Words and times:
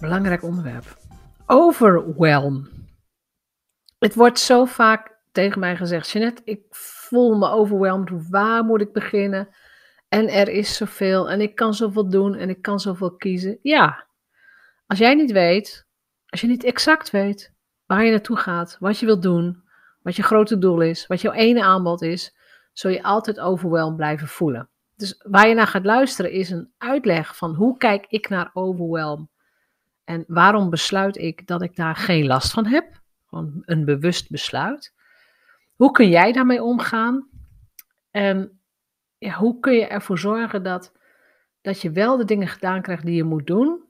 Belangrijk 0.00 0.42
onderwerp. 0.42 0.96
Overwhelm. 1.46 2.68
Het 3.98 4.14
wordt 4.14 4.38
zo 4.38 4.64
vaak 4.64 5.16
tegen 5.32 5.60
mij 5.60 5.76
gezegd: 5.76 6.10
Jeanette, 6.10 6.42
ik 6.44 6.60
voel 6.70 7.36
me 7.36 7.50
overweldigd. 7.50 8.28
Waar 8.30 8.64
moet 8.64 8.80
ik 8.80 8.92
beginnen? 8.92 9.48
En 10.08 10.28
er 10.28 10.48
is 10.48 10.76
zoveel 10.76 11.30
en 11.30 11.40
ik 11.40 11.54
kan 11.54 11.74
zoveel 11.74 12.08
doen 12.08 12.34
en 12.34 12.48
ik 12.48 12.62
kan 12.62 12.80
zoveel 12.80 13.16
kiezen. 13.16 13.58
Ja, 13.62 14.06
als 14.86 14.98
jij 14.98 15.14
niet 15.14 15.32
weet, 15.32 15.86
als 16.26 16.40
je 16.40 16.46
niet 16.46 16.64
exact 16.64 17.10
weet 17.10 17.54
waar 17.86 18.04
je 18.04 18.10
naartoe 18.10 18.36
gaat, 18.36 18.76
wat 18.80 18.98
je 18.98 19.06
wilt 19.06 19.22
doen, 19.22 19.62
wat 20.02 20.16
je 20.16 20.22
grote 20.22 20.58
doel 20.58 20.80
is, 20.80 21.06
wat 21.06 21.20
jouw 21.20 21.32
ene 21.32 21.62
aanbod 21.62 22.02
is, 22.02 22.36
zul 22.72 22.90
je 22.90 23.02
altijd 23.02 23.40
overweldigd 23.40 23.96
blijven 23.96 24.28
voelen. 24.28 24.68
Dus 24.96 25.22
waar 25.28 25.48
je 25.48 25.54
naar 25.54 25.66
gaat 25.66 25.84
luisteren 25.84 26.30
is 26.30 26.50
een 26.50 26.72
uitleg 26.78 27.36
van 27.36 27.54
hoe 27.54 27.76
kijk 27.76 28.06
ik 28.08 28.28
naar 28.28 28.50
overwhelm 28.52 29.30
en 30.08 30.24
waarom 30.26 30.70
besluit 30.70 31.16
ik 31.16 31.46
dat 31.46 31.62
ik 31.62 31.76
daar 31.76 31.96
geen 31.96 32.26
last 32.26 32.52
van 32.52 32.66
heb? 32.66 33.00
Gewoon 33.26 33.62
een 33.64 33.84
bewust 33.84 34.30
besluit. 34.30 34.94
Hoe 35.76 35.90
kun 35.90 36.08
jij 36.08 36.32
daarmee 36.32 36.62
omgaan? 36.62 37.28
En 38.10 38.60
ja, 39.18 39.32
hoe 39.32 39.60
kun 39.60 39.72
je 39.72 39.86
ervoor 39.86 40.18
zorgen 40.18 40.62
dat, 40.62 40.92
dat 41.60 41.80
je 41.80 41.90
wel 41.90 42.16
de 42.16 42.24
dingen 42.24 42.48
gedaan 42.48 42.82
krijgt 42.82 43.04
die 43.04 43.14
je 43.14 43.24
moet 43.24 43.46
doen, 43.46 43.84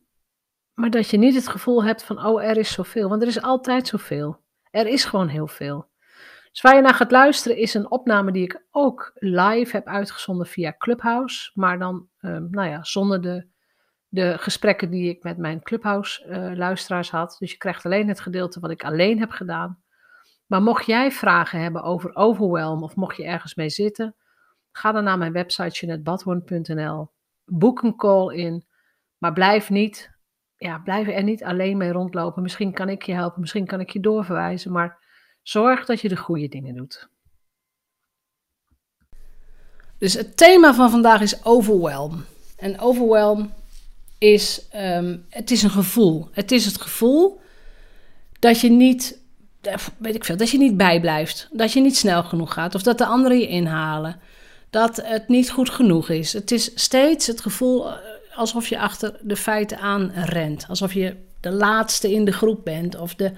maar 0.75 0.91
dat 0.91 1.10
je 1.10 1.19
niet 1.19 1.34
het 1.34 1.48
gevoel 1.48 1.84
hebt 1.84 2.05
van, 2.05 2.27
oh, 2.27 2.44
er 2.44 2.56
is 2.56 2.72
zoveel. 2.72 3.08
Want 3.08 3.22
er 3.22 3.28
is 3.28 3.42
altijd 3.42 3.86
zoveel. 3.86 4.41
Er 4.70 4.86
is 4.86 5.05
gewoon 5.05 5.28
heel 5.28 5.48
veel. 5.48 5.88
Dus 6.50 6.60
waar 6.60 6.77
je 6.77 6.82
naar 6.82 6.94
gaat 6.94 7.10
luisteren 7.10 7.56
is 7.56 7.75
een 7.75 7.91
opname 7.91 8.32
die 8.32 8.42
ik 8.42 8.64
ook 8.70 9.12
live 9.14 9.77
heb 9.77 9.86
uitgezonden 9.86 10.47
via 10.47 10.75
Clubhouse. 10.78 11.50
Maar 11.55 11.78
dan, 11.78 12.08
ehm, 12.20 12.47
nou 12.50 12.69
ja, 12.69 12.84
zonder 12.84 13.20
de 13.20 13.47
de 14.08 14.38
gesprekken 14.38 14.90
die 14.90 15.08
ik 15.08 15.22
met 15.22 15.38
mijn 15.38 15.62
Clubhouse-luisteraars 15.62 17.10
had. 17.10 17.36
Dus 17.38 17.50
je 17.50 17.56
krijgt 17.56 17.84
alleen 17.84 18.08
het 18.08 18.20
gedeelte 18.20 18.60
wat 18.60 18.70
ik 18.70 18.84
alleen 18.84 19.18
heb 19.18 19.30
gedaan. 19.30 19.82
Maar 20.46 20.62
mocht 20.62 20.86
jij 20.86 21.12
vragen 21.12 21.60
hebben 21.60 21.82
over 21.82 22.16
overwhelm 22.16 22.82
of 22.82 22.96
mocht 22.96 23.16
je 23.16 23.24
ergens 23.24 23.54
mee 23.54 23.70
zitten, 23.70 24.16
ga 24.72 24.92
dan 24.92 25.04
naar 25.04 25.18
mijn 25.18 25.32
website 25.32 25.78
jeanettebadhoorn.nl. 25.78 27.10
Boek 27.44 27.82
een 27.82 27.97
call 27.97 28.34
in, 28.34 28.66
maar 29.18 29.32
blijf 29.32 29.70
niet, 29.70 30.10
ja, 30.56 30.78
blijf 30.78 31.08
er 31.08 31.22
niet 31.22 31.44
alleen 31.44 31.76
mee 31.76 31.92
rondlopen. 31.92 32.42
Misschien 32.42 32.72
kan 32.72 32.88
ik 32.88 33.02
je 33.02 33.12
helpen, 33.12 33.41
misschien 33.41 33.66
kan 33.66 33.80
ik 33.80 33.91
je 33.91 34.00
doorverwijzen, 34.00 34.72
maar 34.72 35.06
zorg 35.42 35.84
dat 35.84 36.00
je 36.00 36.08
de 36.08 36.16
goede 36.16 36.48
dingen 36.48 36.74
doet. 36.74 37.08
Dus 39.98 40.14
het 40.14 40.36
thema 40.36 40.74
van 40.74 40.91
vandaag 40.91 41.20
is 41.20 41.44
overwhelm. 41.44 42.24
En 42.56 42.80
overwhelm 42.80 43.52
is, 44.18 44.66
ehm, 44.70 45.16
het 45.28 45.50
is 45.50 45.62
een 45.62 45.70
gevoel. 45.70 46.28
Het 46.32 46.52
is 46.52 46.64
het 46.64 46.80
gevoel 46.80 47.40
dat 48.38 48.60
je 48.60 48.70
niet, 48.70 49.18
weet 49.98 50.14
ik 50.14 50.24
veel, 50.24 50.36
dat 50.36 50.50
je 50.50 50.58
niet 50.58 50.76
bijblijft. 50.76 51.48
Dat 51.52 51.72
je 51.72 51.80
niet 51.80 51.96
snel 51.96 52.22
genoeg 52.22 52.52
gaat. 52.52 52.74
Of 52.74 52.82
dat 52.82 52.98
de 52.98 53.06
anderen 53.06 53.38
je 53.38 53.48
inhalen. 53.48 54.20
Dat 54.70 55.00
het 55.04 55.28
niet 55.28 55.50
goed 55.50 55.70
genoeg 55.70 56.08
is. 56.08 56.32
Het 56.32 56.50
is 56.50 56.70
steeds 56.74 57.26
het 57.26 57.40
gevoel 57.40 57.88
eh, 57.88 57.96
alsof 58.34 58.68
je 58.68 58.78
achter 58.78 59.18
de 59.22 59.36
feiten 59.36 59.78
aan 59.78 60.12
rent. 60.14 60.66
Alsof 60.68 60.92
je 60.92 61.16
de 61.40 61.50
laatste 61.50 62.12
in 62.12 62.24
de 62.24 62.32
groep 62.32 62.64
bent. 62.64 62.96
Of 62.96 63.14
de, 63.14 63.32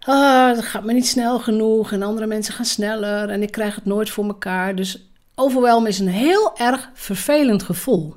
ah, 0.00 0.56
het 0.56 0.64
gaat 0.64 0.84
me 0.84 0.92
niet 0.92 1.06
snel 1.06 1.38
genoeg. 1.38 1.92
En 1.92 2.02
andere 2.02 2.26
mensen 2.26 2.54
gaan 2.54 2.64
sneller. 2.64 3.28
En 3.28 3.42
ik 3.42 3.50
krijg 3.50 3.74
het 3.74 3.84
nooit 3.84 4.10
voor 4.10 4.24
elkaar. 4.24 4.74
Dus 4.74 5.10
overwelm 5.34 5.86
is 5.86 5.98
een 5.98 6.08
heel 6.08 6.56
erg 6.56 6.90
vervelend 6.94 7.62
gevoel. 7.62 8.14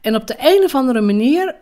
En 0.00 0.14
op 0.14 0.26
de 0.26 0.36
een 0.38 0.64
of 0.64 0.74
andere 0.74 1.00
manier 1.00 1.54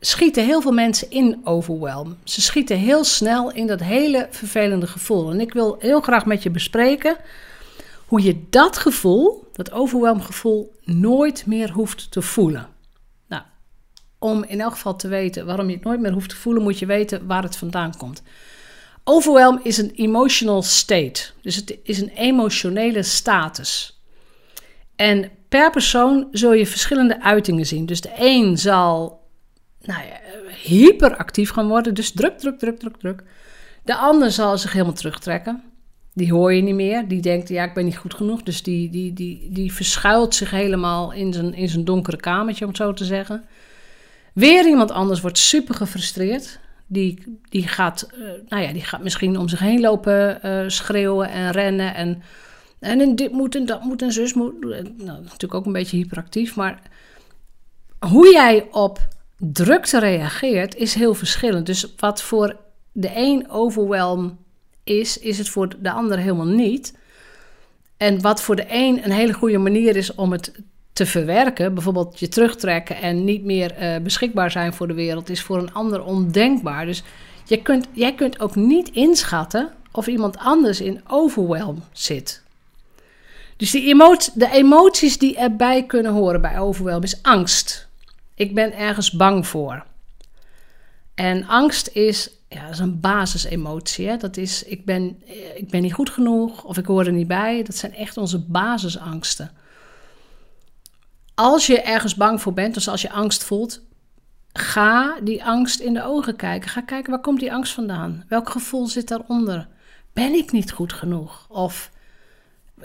schieten 0.00 0.44
heel 0.44 0.60
veel 0.60 0.72
mensen 0.72 1.10
in 1.10 1.40
overwhelm. 1.44 2.16
Ze 2.24 2.40
schieten 2.40 2.78
heel 2.78 3.04
snel 3.04 3.52
in 3.52 3.66
dat 3.66 3.80
hele 3.80 4.26
vervelende 4.30 4.86
gevoel. 4.86 5.30
En 5.30 5.40
ik 5.40 5.52
wil 5.52 5.76
heel 5.78 6.00
graag 6.00 6.26
met 6.26 6.42
je 6.42 6.50
bespreken 6.50 7.16
hoe 8.06 8.22
je 8.22 8.42
dat 8.50 8.76
gevoel, 8.76 9.48
dat 9.52 9.72
overwhelmgevoel, 9.72 10.74
nooit 10.84 11.46
meer 11.46 11.70
hoeft 11.70 12.10
te 12.10 12.22
voelen. 12.22 12.68
Nou, 13.28 13.42
om 14.18 14.44
in 14.44 14.60
elk 14.60 14.72
geval 14.72 14.96
te 14.96 15.08
weten 15.08 15.46
waarom 15.46 15.68
je 15.68 15.74
het 15.74 15.84
nooit 15.84 16.00
meer 16.00 16.12
hoeft 16.12 16.28
te 16.28 16.36
voelen, 16.36 16.62
moet 16.62 16.78
je 16.78 16.86
weten 16.86 17.26
waar 17.26 17.42
het 17.42 17.56
vandaan 17.56 17.96
komt. 17.96 18.22
Overwhelm 19.04 19.60
is 19.62 19.78
een 19.78 19.90
emotional 19.90 20.62
state. 20.62 21.30
Dus 21.42 21.56
het 21.56 21.78
is 21.82 22.00
een 22.00 22.08
emotionele 22.08 23.02
status. 23.02 24.00
En 24.96 25.30
per 25.48 25.70
persoon 25.70 26.28
zul 26.30 26.52
je 26.52 26.66
verschillende 26.66 27.22
uitingen 27.22 27.66
zien. 27.66 27.86
Dus 27.86 28.00
de 28.00 28.12
een 28.18 28.58
zal 28.58 29.20
nou 29.80 30.00
ja, 30.00 30.20
hyperactief 30.62 31.50
gaan 31.50 31.68
worden, 31.68 31.94
dus 31.94 32.12
druk, 32.12 32.38
druk, 32.38 32.58
druk, 32.58 32.78
druk, 32.78 32.96
druk. 32.96 33.22
De 33.84 33.96
ander 33.96 34.30
zal 34.30 34.58
zich 34.58 34.72
helemaal 34.72 34.94
terugtrekken. 34.94 35.62
Die 36.14 36.32
hoor 36.32 36.52
je 36.52 36.62
niet 36.62 36.74
meer. 36.74 37.08
Die 37.08 37.20
denkt, 37.20 37.48
ja, 37.48 37.64
ik 37.64 37.74
ben 37.74 37.84
niet 37.84 37.96
goed 37.96 38.14
genoeg. 38.14 38.42
Dus 38.42 38.62
die, 38.62 38.90
die, 38.90 39.12
die, 39.12 39.48
die 39.50 39.72
verschuilt 39.72 40.34
zich 40.34 40.50
helemaal 40.50 41.12
in 41.12 41.32
zijn, 41.32 41.54
in 41.54 41.68
zijn 41.68 41.84
donkere 41.84 42.16
kamertje, 42.16 42.64
om 42.64 42.70
het 42.70 42.80
zo 42.80 42.92
te 42.92 43.04
zeggen. 43.04 43.44
Weer 44.32 44.66
iemand 44.66 44.90
anders 44.90 45.20
wordt 45.20 45.38
super 45.38 45.74
gefrustreerd. 45.74 46.58
Die, 46.86 47.38
die, 47.48 47.68
gaat, 47.68 48.08
uh, 48.14 48.30
nou 48.48 48.62
ja, 48.62 48.72
die 48.72 48.84
gaat 48.84 49.02
misschien 49.02 49.38
om 49.38 49.48
zich 49.48 49.58
heen 49.58 49.80
lopen 49.80 50.38
uh, 50.44 50.64
schreeuwen 50.66 51.30
en 51.30 51.50
rennen 51.50 51.94
en 51.94 52.22
en 52.80 53.14
dit 53.14 53.32
moet 53.32 53.54
en 53.54 53.66
dat 53.66 53.82
moet 53.82 54.02
en 54.02 54.12
zus 54.12 54.34
moet. 54.34 54.60
Nou, 54.60 55.22
natuurlijk 55.22 55.54
ook 55.54 55.66
een 55.66 55.72
beetje 55.72 55.96
hyperactief. 55.96 56.56
Maar 56.56 56.82
hoe 57.98 58.32
jij 58.32 58.68
op 58.70 59.08
drukte 59.36 59.98
reageert 59.98 60.76
is 60.76 60.94
heel 60.94 61.14
verschillend. 61.14 61.66
Dus 61.66 61.94
wat 61.96 62.22
voor 62.22 62.56
de 62.92 63.10
een 63.14 63.50
overwhelm 63.50 64.38
is, 64.84 65.18
is 65.18 65.38
het 65.38 65.48
voor 65.48 65.82
de 65.82 65.90
ander 65.90 66.18
helemaal 66.18 66.46
niet. 66.46 66.96
En 67.96 68.20
wat 68.20 68.42
voor 68.42 68.56
de 68.56 68.66
een 68.68 69.04
een 69.04 69.10
hele 69.10 69.32
goede 69.32 69.58
manier 69.58 69.96
is 69.96 70.14
om 70.14 70.32
het 70.32 70.52
te 70.92 71.06
verwerken, 71.06 71.74
bijvoorbeeld 71.74 72.18
je 72.18 72.28
terugtrekken 72.28 72.96
en 72.96 73.24
niet 73.24 73.44
meer 73.44 73.82
uh, 73.82 74.02
beschikbaar 74.02 74.50
zijn 74.50 74.72
voor 74.72 74.88
de 74.88 74.94
wereld, 74.94 75.28
is 75.28 75.42
voor 75.42 75.58
een 75.58 75.72
ander 75.72 76.04
ondenkbaar. 76.04 76.86
Dus 76.86 77.02
kunt, 77.62 77.86
jij 77.92 78.14
kunt 78.14 78.40
ook 78.40 78.54
niet 78.54 78.90
inschatten 78.90 79.70
of 79.92 80.06
iemand 80.06 80.38
anders 80.38 80.80
in 80.80 81.00
overwhelm 81.06 81.82
zit. 81.92 82.42
Dus 83.58 83.70
die 83.70 83.94
de 84.34 84.48
emoties 84.50 85.18
die 85.18 85.36
erbij 85.36 85.86
kunnen 85.86 86.12
horen 86.12 86.40
bij 86.40 86.58
overwhelm 86.58 87.02
is 87.02 87.22
angst. 87.22 87.88
Ik 88.34 88.54
ben 88.54 88.76
ergens 88.76 89.10
bang 89.10 89.46
voor. 89.46 89.84
En 91.14 91.46
angst 91.46 91.88
is, 91.88 92.30
ja, 92.48 92.68
is 92.68 92.78
een 92.78 93.00
basisemotie. 93.00 94.08
Hè? 94.08 94.16
Dat 94.16 94.36
is, 94.36 94.62
ik 94.62 94.84
ben, 94.84 95.22
ik 95.56 95.70
ben 95.70 95.82
niet 95.82 95.92
goed 95.92 96.10
genoeg 96.10 96.64
of 96.64 96.76
ik 96.78 96.86
hoor 96.86 97.06
er 97.06 97.12
niet 97.12 97.26
bij. 97.26 97.62
Dat 97.62 97.76
zijn 97.76 97.94
echt 97.94 98.16
onze 98.16 98.38
basisangsten. 98.38 99.50
Als 101.34 101.66
je 101.66 101.80
ergens 101.80 102.14
bang 102.14 102.42
voor 102.42 102.52
bent, 102.52 102.74
dus 102.74 102.88
als 102.88 103.02
je 103.02 103.10
angst 103.10 103.44
voelt, 103.44 103.80
ga 104.52 105.20
die 105.20 105.44
angst 105.44 105.80
in 105.80 105.94
de 105.94 106.04
ogen 106.04 106.36
kijken. 106.36 106.70
Ga 106.70 106.80
kijken, 106.80 107.10
waar 107.10 107.20
komt 107.20 107.40
die 107.40 107.52
angst 107.52 107.72
vandaan? 107.72 108.24
Welk 108.28 108.50
gevoel 108.50 108.86
zit 108.86 109.08
daaronder? 109.08 109.68
Ben 110.12 110.32
ik 110.32 110.52
niet 110.52 110.72
goed 110.72 110.92
genoeg? 110.92 111.46
Of 111.48 111.90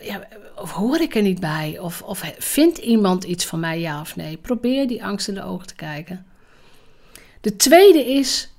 ja, 0.01 0.28
of 0.56 0.72
hoor 0.72 1.00
ik 1.00 1.16
er 1.16 1.22
niet 1.22 1.40
bij? 1.40 1.80
Of, 1.80 2.01
of 2.01 2.34
vindt 2.38 2.78
iemand 2.78 3.24
iets 3.24 3.45
van 3.45 3.60
mij, 3.60 3.80
ja 3.80 4.01
of 4.01 4.16
nee? 4.16 4.38
Probeer 4.38 4.88
die 4.88 5.04
angst 5.04 5.28
in 5.28 5.34
de 5.34 5.44
ogen 5.44 5.68
te 5.68 5.75
kijken. 5.75 6.25
De 7.42 7.56
tweede 7.56 8.06
is 8.06 8.54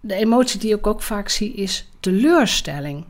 de 0.00 0.14
emotie 0.14 0.60
die 0.60 0.74
ik 0.74 0.86
ook 0.86 1.02
vaak 1.02 1.28
zie 1.28 1.52
is 1.52 1.88
teleurstelling. 2.00 3.04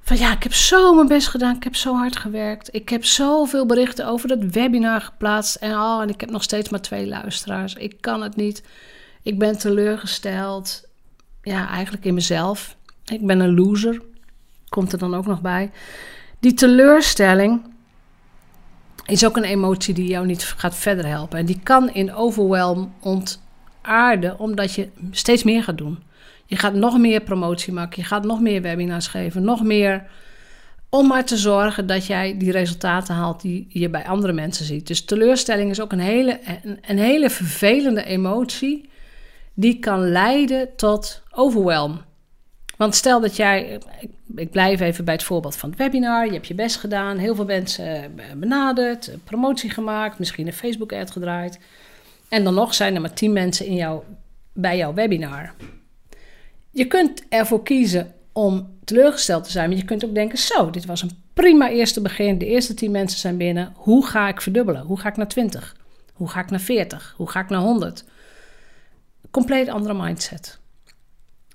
Van 0.00 0.16
ja, 0.16 0.32
ik 0.32 0.42
heb 0.42 0.54
zo 0.54 0.94
mijn 0.94 1.08
best 1.08 1.28
gedaan, 1.28 1.56
ik 1.56 1.64
heb 1.64 1.76
zo 1.76 1.94
hard 1.94 2.16
gewerkt. 2.16 2.74
Ik 2.74 2.88
heb 2.88 3.04
zoveel 3.04 3.66
berichten 3.66 4.06
over 4.06 4.28
dat 4.28 4.44
webinar 4.44 5.00
geplaatst. 5.00 5.54
En, 5.54 5.72
oh, 5.72 6.02
en 6.02 6.08
ik 6.08 6.20
heb 6.20 6.30
nog 6.30 6.42
steeds 6.42 6.68
maar 6.68 6.80
twee 6.80 7.06
luisteraars. 7.06 7.74
Ik 7.74 7.96
kan 8.00 8.22
het 8.22 8.36
niet. 8.36 8.62
Ik 9.22 9.38
ben 9.38 9.58
teleurgesteld. 9.58 10.88
Ja, 11.42 11.68
eigenlijk 11.68 12.04
in 12.04 12.14
mezelf. 12.14 12.76
Ik 13.04 13.26
ben 13.26 13.40
een 13.40 13.54
loser. 13.54 14.02
Komt 14.68 14.92
er 14.92 14.98
dan 14.98 15.14
ook 15.14 15.26
nog 15.26 15.40
bij. 15.40 15.70
Die 16.40 16.54
teleurstelling 16.54 17.62
is 19.06 19.26
ook 19.26 19.36
een 19.36 19.44
emotie 19.44 19.94
die 19.94 20.08
jou 20.08 20.26
niet 20.26 20.44
gaat 20.44 20.76
verder 20.76 21.06
helpen. 21.06 21.38
En 21.38 21.46
die 21.46 21.60
kan 21.62 21.90
in 21.90 22.14
overwhelm 22.14 22.92
ontaarden, 23.00 24.38
omdat 24.38 24.74
je 24.74 24.88
steeds 25.10 25.42
meer 25.42 25.62
gaat 25.62 25.78
doen. 25.78 25.98
Je 26.46 26.56
gaat 26.56 26.74
nog 26.74 26.98
meer 26.98 27.20
promotie 27.20 27.72
maken, 27.72 28.02
je 28.02 28.08
gaat 28.08 28.24
nog 28.24 28.40
meer 28.40 28.62
webinars 28.62 29.06
geven, 29.06 29.44
nog 29.44 29.62
meer 29.62 30.06
om 30.88 31.06
maar 31.06 31.24
te 31.24 31.36
zorgen 31.36 31.86
dat 31.86 32.06
jij 32.06 32.36
die 32.38 32.52
resultaten 32.52 33.14
haalt 33.14 33.40
die 33.40 33.66
je 33.68 33.90
bij 33.90 34.06
andere 34.06 34.32
mensen 34.32 34.64
ziet. 34.64 34.86
Dus 34.86 35.04
teleurstelling 35.04 35.70
is 35.70 35.80
ook 35.80 35.92
een 35.92 35.98
hele, 35.98 36.40
een, 36.62 36.78
een 36.86 36.98
hele 36.98 37.30
vervelende 37.30 38.04
emotie 38.04 38.90
die 39.54 39.78
kan 39.78 40.08
leiden 40.08 40.68
tot 40.76 41.22
overwhelm. 41.30 42.00
Want 42.78 42.94
stel 42.94 43.20
dat 43.20 43.36
jij, 43.36 43.80
ik 44.36 44.50
blijf 44.50 44.80
even 44.80 45.04
bij 45.04 45.14
het 45.14 45.22
voorbeeld 45.22 45.56
van 45.56 45.68
het 45.70 45.78
webinar, 45.78 46.26
je 46.26 46.32
hebt 46.32 46.46
je 46.46 46.54
best 46.54 46.76
gedaan, 46.76 47.16
heel 47.16 47.34
veel 47.34 47.44
mensen 47.44 48.14
benaderd, 48.36 49.10
promotie 49.24 49.70
gemaakt, 49.70 50.18
misschien 50.18 50.46
een 50.46 50.52
Facebook-ad 50.52 51.10
gedraaid. 51.10 51.58
En 52.28 52.44
dan 52.44 52.54
nog 52.54 52.74
zijn 52.74 52.94
er 52.94 53.00
maar 53.00 53.12
10 53.12 53.32
mensen 53.32 53.66
in 53.66 53.74
jou, 53.74 54.02
bij 54.52 54.76
jouw 54.76 54.94
webinar. 54.94 55.54
Je 56.70 56.86
kunt 56.86 57.22
ervoor 57.28 57.62
kiezen 57.62 58.14
om 58.32 58.78
teleurgesteld 58.84 59.44
te 59.44 59.50
zijn, 59.50 59.68
maar 59.68 59.78
je 59.78 59.84
kunt 59.84 60.04
ook 60.04 60.14
denken: 60.14 60.38
zo, 60.38 60.70
dit 60.70 60.84
was 60.84 61.02
een 61.02 61.22
prima 61.34 61.70
eerste 61.70 62.00
begin. 62.00 62.38
De 62.38 62.46
eerste 62.46 62.74
10 62.74 62.90
mensen 62.90 63.18
zijn 63.18 63.36
binnen. 63.36 63.72
Hoe 63.74 64.06
ga 64.06 64.28
ik 64.28 64.40
verdubbelen? 64.40 64.82
Hoe 64.82 64.98
ga 64.98 65.08
ik 65.08 65.16
naar 65.16 65.28
20? 65.28 65.76
Hoe 66.12 66.28
ga 66.28 66.40
ik 66.40 66.50
naar 66.50 66.60
40? 66.60 67.14
Hoe 67.16 67.30
ga 67.30 67.40
ik 67.40 67.48
naar 67.48 67.60
100? 67.60 68.04
Compleet 69.30 69.68
andere 69.68 69.94
mindset. 69.94 70.57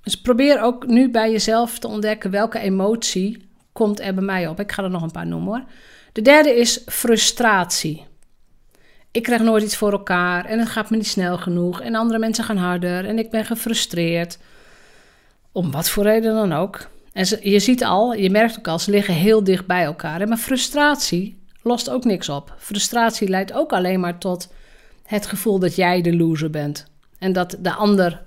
Dus 0.04 0.20
probeer 0.20 0.62
ook 0.62 0.86
nu 0.86 1.10
bij 1.10 1.30
jezelf 1.30 1.78
te 1.78 1.88
ontdekken 1.88 2.30
welke 2.30 2.58
emotie 2.58 3.48
komt 3.72 4.00
er 4.00 4.14
bij 4.14 4.24
mij 4.24 4.48
op. 4.48 4.60
Ik 4.60 4.72
ga 4.72 4.82
er 4.82 4.90
nog 4.90 5.02
een 5.02 5.10
paar 5.10 5.26
noemen 5.26 5.48
hoor. 5.48 5.64
De 6.12 6.22
derde 6.22 6.56
is 6.56 6.82
frustratie. 6.86 8.06
Ik 9.10 9.22
krijg 9.22 9.42
nooit 9.42 9.62
iets 9.62 9.76
voor 9.76 9.92
elkaar 9.92 10.44
en 10.44 10.58
het 10.58 10.68
gaat 10.68 10.90
me 10.90 10.96
niet 10.96 11.06
snel 11.06 11.38
genoeg 11.38 11.80
en 11.80 11.94
andere 11.94 12.18
mensen 12.18 12.44
gaan 12.44 12.56
harder 12.56 13.04
en 13.04 13.18
ik 13.18 13.30
ben 13.30 13.44
gefrustreerd. 13.44 14.38
Om 15.52 15.70
wat 15.70 15.88
voor 15.88 16.02
reden 16.02 16.34
dan 16.34 16.52
ook. 16.52 16.88
En 17.12 17.50
je 17.50 17.58
ziet 17.58 17.84
al, 17.84 18.14
je 18.14 18.30
merkt 18.30 18.58
ook 18.58 18.68
al, 18.68 18.78
ze 18.78 18.90
liggen 18.90 19.14
heel 19.14 19.44
dicht 19.44 19.66
bij 19.66 19.84
elkaar. 19.84 20.28
Maar 20.28 20.36
frustratie 20.36 21.42
lost 21.62 21.90
ook 21.90 22.04
niks 22.04 22.28
op. 22.28 22.54
Frustratie 22.58 23.28
leidt 23.28 23.52
ook 23.52 23.72
alleen 23.72 24.00
maar 24.00 24.18
tot 24.18 24.52
het 25.04 25.26
gevoel 25.26 25.58
dat 25.58 25.76
jij 25.76 26.00
de 26.00 26.16
loser 26.16 26.50
bent. 26.50 26.86
En 27.18 27.32
dat 27.32 27.56
de 27.60 27.72
ander 27.72 28.22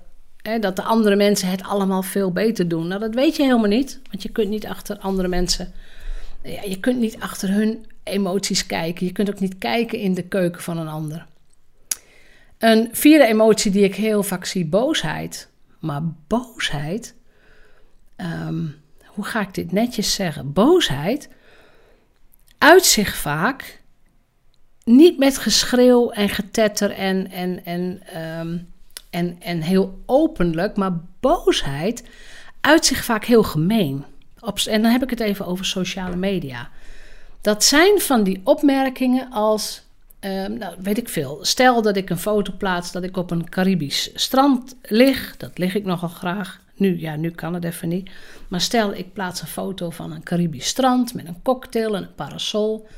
dat 0.60 0.76
de 0.76 0.82
andere 0.82 1.16
mensen 1.16 1.48
het 1.48 1.62
allemaal 1.62 2.02
veel 2.02 2.32
beter 2.32 2.68
doen. 2.68 2.86
Nou, 2.86 3.00
dat 3.00 3.14
weet 3.14 3.36
je 3.36 3.42
helemaal 3.42 3.68
niet, 3.68 4.00
want 4.10 4.22
je 4.22 4.28
kunt 4.28 4.48
niet 4.48 4.66
achter 4.66 4.98
andere 4.98 5.28
mensen. 5.28 5.72
Ja, 6.42 6.62
je 6.62 6.80
kunt 6.80 6.98
niet 6.98 7.20
achter 7.20 7.48
hun 7.48 7.86
emoties 8.02 8.66
kijken. 8.66 9.06
Je 9.06 9.12
kunt 9.12 9.30
ook 9.30 9.40
niet 9.40 9.58
kijken 9.58 9.98
in 9.98 10.14
de 10.14 10.22
keuken 10.22 10.62
van 10.62 10.78
een 10.78 10.88
ander. 10.88 11.26
Een 12.58 12.88
vierde 12.92 13.26
emotie 13.26 13.70
die 13.70 13.84
ik 13.84 13.94
heel 13.94 14.22
vaak 14.22 14.44
zie, 14.44 14.66
boosheid. 14.66 15.48
Maar 15.78 16.02
boosheid, 16.26 17.14
ehm, 18.16 18.64
hoe 19.06 19.24
ga 19.24 19.40
ik 19.40 19.54
dit 19.54 19.72
netjes 19.72 20.14
zeggen? 20.14 20.52
Boosheid 20.52 21.28
uit 22.58 22.84
zich 22.84 23.16
vaak 23.16 23.80
niet 24.84 25.18
met 25.18 25.38
geschreeuw 25.38 26.10
en 26.10 26.28
getetter 26.28 26.90
en, 26.90 27.30
en, 27.30 27.64
en 27.64 28.00
ehm, 28.12 28.58
en, 29.18 29.36
en 29.40 29.60
heel 29.60 29.98
openlijk, 30.06 30.76
maar 30.76 31.00
boosheid 31.20 32.04
uit 32.60 32.86
zich 32.86 33.04
vaak 33.04 33.24
heel 33.24 33.42
gemeen. 33.42 34.04
Op, 34.40 34.58
en 34.58 34.82
dan 34.82 34.90
heb 34.90 35.02
ik 35.02 35.10
het 35.10 35.20
even 35.20 35.46
over 35.46 35.64
sociale 35.64 36.16
media. 36.16 36.70
Dat 37.40 37.64
zijn 37.64 38.00
van 38.00 38.22
die 38.22 38.40
opmerkingen 38.44 39.30
als, 39.30 39.82
ehm, 40.20 40.52
nou, 40.52 40.74
weet 40.78 40.98
ik 40.98 41.08
veel. 41.08 41.38
Stel 41.42 41.82
dat 41.82 41.96
ik 41.96 42.10
een 42.10 42.18
foto 42.18 42.52
plaats 42.58 42.92
dat 42.92 43.02
ik 43.02 43.16
op 43.16 43.30
een 43.30 43.48
Caribisch 43.48 44.10
strand 44.14 44.76
lig. 44.82 45.36
Dat 45.36 45.58
lig 45.58 45.74
ik 45.74 45.84
nogal 45.84 46.08
graag. 46.08 46.60
Nu, 46.74 47.00
ja, 47.00 47.16
nu 47.16 47.30
kan 47.30 47.54
het 47.54 47.64
even 47.64 47.88
niet. 47.88 48.10
Maar 48.48 48.60
stel 48.60 48.94
ik 48.94 49.12
plaats 49.12 49.40
een 49.40 49.46
foto 49.46 49.90
van 49.90 50.12
een 50.12 50.22
Caribisch 50.22 50.66
strand 50.66 51.14
met 51.14 51.26
een 51.26 51.42
cocktail 51.42 51.96
en 51.96 52.02
een 52.02 52.14
parasol. 52.14 52.88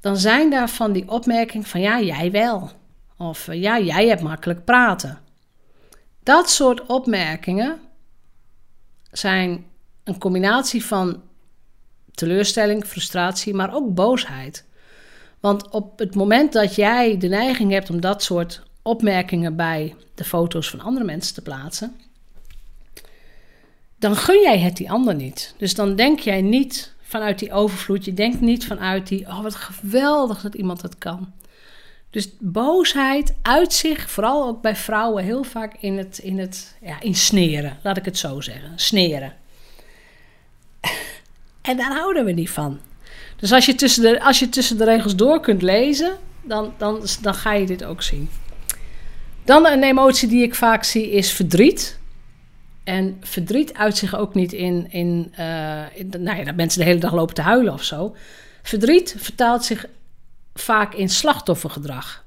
Dan 0.00 0.16
zijn 0.16 0.50
daar 0.50 0.68
van 0.68 0.92
die 0.92 1.08
opmerkingen 1.08 1.66
van 1.66 1.80
ja, 1.80 2.00
jij 2.00 2.30
wel. 2.30 2.70
Of 3.16 3.52
ja, 3.52 3.78
jij 3.80 4.08
hebt 4.08 4.22
makkelijk 4.22 4.64
praten. 4.64 5.23
Dat 6.24 6.50
soort 6.50 6.86
opmerkingen 6.86 7.80
zijn 9.10 9.64
een 10.04 10.18
combinatie 10.18 10.84
van 10.84 11.22
teleurstelling, 12.14 12.84
frustratie, 12.84 13.54
maar 13.54 13.74
ook 13.74 13.94
boosheid. 13.94 14.64
Want 15.40 15.68
op 15.68 15.98
het 15.98 16.14
moment 16.14 16.52
dat 16.52 16.74
jij 16.74 17.18
de 17.18 17.28
neiging 17.28 17.72
hebt 17.72 17.90
om 17.90 18.00
dat 18.00 18.22
soort 18.22 18.62
opmerkingen 18.82 19.56
bij 19.56 19.94
de 20.14 20.24
foto's 20.24 20.70
van 20.70 20.80
andere 20.80 21.04
mensen 21.04 21.34
te 21.34 21.42
plaatsen, 21.42 21.96
dan 23.98 24.16
gun 24.16 24.40
jij 24.40 24.58
het 24.58 24.76
die 24.76 24.90
ander 24.90 25.14
niet. 25.14 25.54
Dus 25.58 25.74
dan 25.74 25.96
denk 25.96 26.18
jij 26.18 26.42
niet 26.42 26.94
vanuit 27.00 27.38
die 27.38 27.52
overvloed, 27.52 28.04
je 28.04 28.14
denkt 28.14 28.40
niet 28.40 28.66
vanuit 28.66 29.06
die, 29.08 29.26
oh 29.26 29.42
wat 29.42 29.54
geweldig 29.54 30.40
dat 30.40 30.54
iemand 30.54 30.82
het 30.82 30.98
kan. 30.98 31.32
Dus 32.14 32.28
boosheid 32.38 33.34
uit 33.42 33.72
zich, 33.72 34.10
vooral 34.10 34.46
ook 34.46 34.62
bij 34.62 34.76
vrouwen, 34.76 35.24
heel 35.24 35.42
vaak 35.42 35.74
in 35.80 35.98
het, 35.98 36.18
in 36.18 36.38
het 36.38 36.76
ja, 36.82 37.00
in 37.00 37.14
sneren. 37.14 37.78
Laat 37.82 37.96
ik 37.96 38.04
het 38.04 38.18
zo 38.18 38.40
zeggen. 38.40 38.72
Sneren. 38.76 39.32
En 41.62 41.76
daar 41.76 41.92
houden 41.92 42.24
we 42.24 42.32
niet 42.32 42.50
van. 42.50 42.78
Dus 43.36 43.52
als 43.52 43.66
je 43.66 43.74
tussen 43.74 44.02
de, 44.02 44.22
als 44.22 44.38
je 44.38 44.48
tussen 44.48 44.78
de 44.78 44.84
regels 44.84 45.16
door 45.16 45.40
kunt 45.40 45.62
lezen, 45.62 46.16
dan, 46.42 46.74
dan, 46.78 47.06
dan 47.20 47.34
ga 47.34 47.52
je 47.52 47.66
dit 47.66 47.84
ook 47.84 48.02
zien. 48.02 48.28
Dan 49.44 49.66
een 49.66 49.82
emotie 49.82 50.28
die 50.28 50.42
ik 50.42 50.54
vaak 50.54 50.84
zie 50.84 51.10
is 51.10 51.32
verdriet. 51.32 51.98
En 52.84 53.16
verdriet 53.20 53.74
uit 53.74 53.96
zich 53.96 54.16
ook 54.16 54.34
niet 54.34 54.52
in, 54.52 54.86
in, 54.90 55.32
uh, 55.38 55.82
in 55.94 56.10
nou 56.18 56.38
ja, 56.38 56.44
dat 56.44 56.56
mensen 56.56 56.80
de 56.80 56.86
hele 56.86 57.00
dag 57.00 57.12
lopen 57.12 57.34
te 57.34 57.42
huilen 57.42 57.72
of 57.72 57.82
zo. 57.82 58.16
Verdriet 58.62 59.14
vertaalt 59.18 59.64
zich 59.64 59.86
vaak 60.54 60.94
in 60.94 61.08
slachtoffergedrag. 61.08 62.24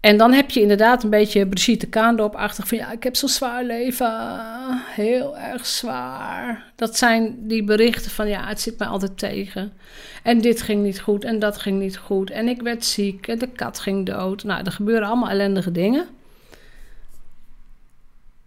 En 0.00 0.16
dan 0.16 0.32
heb 0.32 0.50
je 0.50 0.60
inderdaad 0.60 1.02
een 1.02 1.10
beetje 1.10 1.46
Brigitte 1.46 1.86
Kaandorp-achtig 1.86 2.68
van 2.68 2.78
ja, 2.78 2.92
ik 2.92 3.02
heb 3.02 3.16
zo'n 3.16 3.28
zwaar 3.28 3.64
leven, 3.64 4.40
heel 4.86 5.38
erg 5.38 5.66
zwaar. 5.66 6.72
Dat 6.76 6.96
zijn 6.96 7.36
die 7.46 7.64
berichten 7.64 8.10
van 8.10 8.28
ja, 8.28 8.46
het 8.46 8.60
zit 8.60 8.78
mij 8.78 8.88
altijd 8.88 9.18
tegen. 9.18 9.72
En 10.22 10.40
dit 10.40 10.62
ging 10.62 10.82
niet 10.82 11.00
goed 11.00 11.24
en 11.24 11.38
dat 11.38 11.58
ging 11.58 11.80
niet 11.80 11.96
goed. 11.96 12.30
En 12.30 12.48
ik 12.48 12.62
werd 12.62 12.84
ziek 12.84 13.28
en 13.28 13.38
de 13.38 13.46
kat 13.46 13.78
ging 13.78 14.06
dood. 14.06 14.44
Nou, 14.44 14.64
er 14.64 14.72
gebeuren 14.72 15.08
allemaal 15.08 15.30
ellendige 15.30 15.72
dingen. 15.72 16.06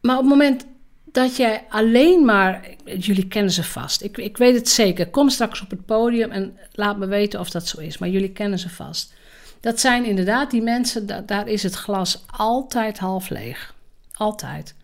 Maar 0.02 0.16
op 0.18 0.22
het 0.22 0.32
moment 0.32 0.66
dat 1.12 1.36
jij 1.36 1.66
alleen 1.70 2.26
maar. 2.26 2.70
Jullie 2.98 3.28
kennen 3.28 3.52
ze 3.52 3.64
vast. 3.64 4.04
Ik, 4.04 4.18
ik 4.18 4.38
weet 4.38 4.56
het 4.56 4.70
zeker. 4.70 5.10
Kom 5.10 5.30
straks 5.30 5.62
op 5.62 5.70
het 5.70 5.86
podium 5.86 6.32
en 6.32 6.58
laat 6.72 6.98
me 6.98 7.06
weten 7.06 7.40
of 7.40 7.50
dat 7.50 7.68
zo 7.68 7.80
is. 7.80 7.98
Maar 7.98 8.10
jullie 8.10 8.32
kennen 8.32 8.60
ze 8.60 8.70
vast. 8.70 9.14
Dat 9.60 9.80
zijn 9.80 10.06
inderdaad 10.06 10.52
die 10.52 10.62
mensen, 10.62 11.26
daar 11.26 11.48
is 11.48 11.64
het 11.64 11.76
glas 11.76 12.24
altijd 12.38 13.00
half 13.00 13.30
leeg. 13.30 13.74
Altijd. 14.14 14.76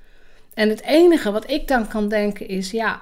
En 0.53 0.69
het 0.69 0.81
enige 0.81 1.31
wat 1.31 1.50
ik 1.50 1.67
dan 1.67 1.88
kan 1.88 2.10
denken 2.10 2.48
is: 2.48 2.72
ja, 2.72 3.01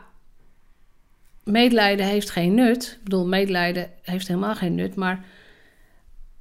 medelijden 1.44 2.06
heeft 2.06 2.30
geen 2.30 2.54
nut. 2.54 2.92
Ik 2.98 3.04
bedoel, 3.04 3.28
medelijden 3.28 3.90
heeft 4.02 4.28
helemaal 4.28 4.56
geen 4.56 4.76
nut. 4.76 4.96
Maar 4.96 5.26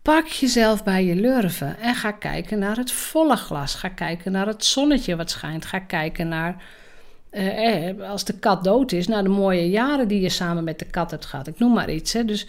Pak 0.05 0.27
jezelf 0.27 0.85
bij 0.85 1.05
je 1.05 1.15
lurven 1.15 1.79
en 1.79 1.95
ga 1.95 2.13
kijken 2.13 2.59
naar 2.59 2.77
het 2.77 2.93
volle 2.93 3.37
glas. 3.37 3.75
Ga 3.75 3.89
kijken 3.89 4.33
naar 4.33 4.47
het 4.47 4.65
zonnetje 4.65 5.17
wat 5.17 5.31
schijnt. 5.31 5.65
Ga 5.65 5.79
kijken 5.79 6.29
naar, 6.29 6.63
eh, 7.31 7.89
eh, 7.89 8.11
als 8.11 8.25
de 8.25 8.39
kat 8.39 8.65
dood 8.65 8.93
is, 8.93 9.07
naar 9.07 9.23
de 9.23 9.29
mooie 9.29 9.71
jaren 9.71 10.09
die 10.09 10.21
je 10.21 10.29
samen 10.29 10.65
met 10.65 10.79
de 10.79 10.85
kat 10.85 11.11
hebt 11.11 11.27
gehad. 11.27 11.47
Ik 11.47 11.59
noem 11.59 11.73
maar 11.73 11.91
iets. 11.91 12.13
Hè. 12.13 12.25
Dus 12.25 12.47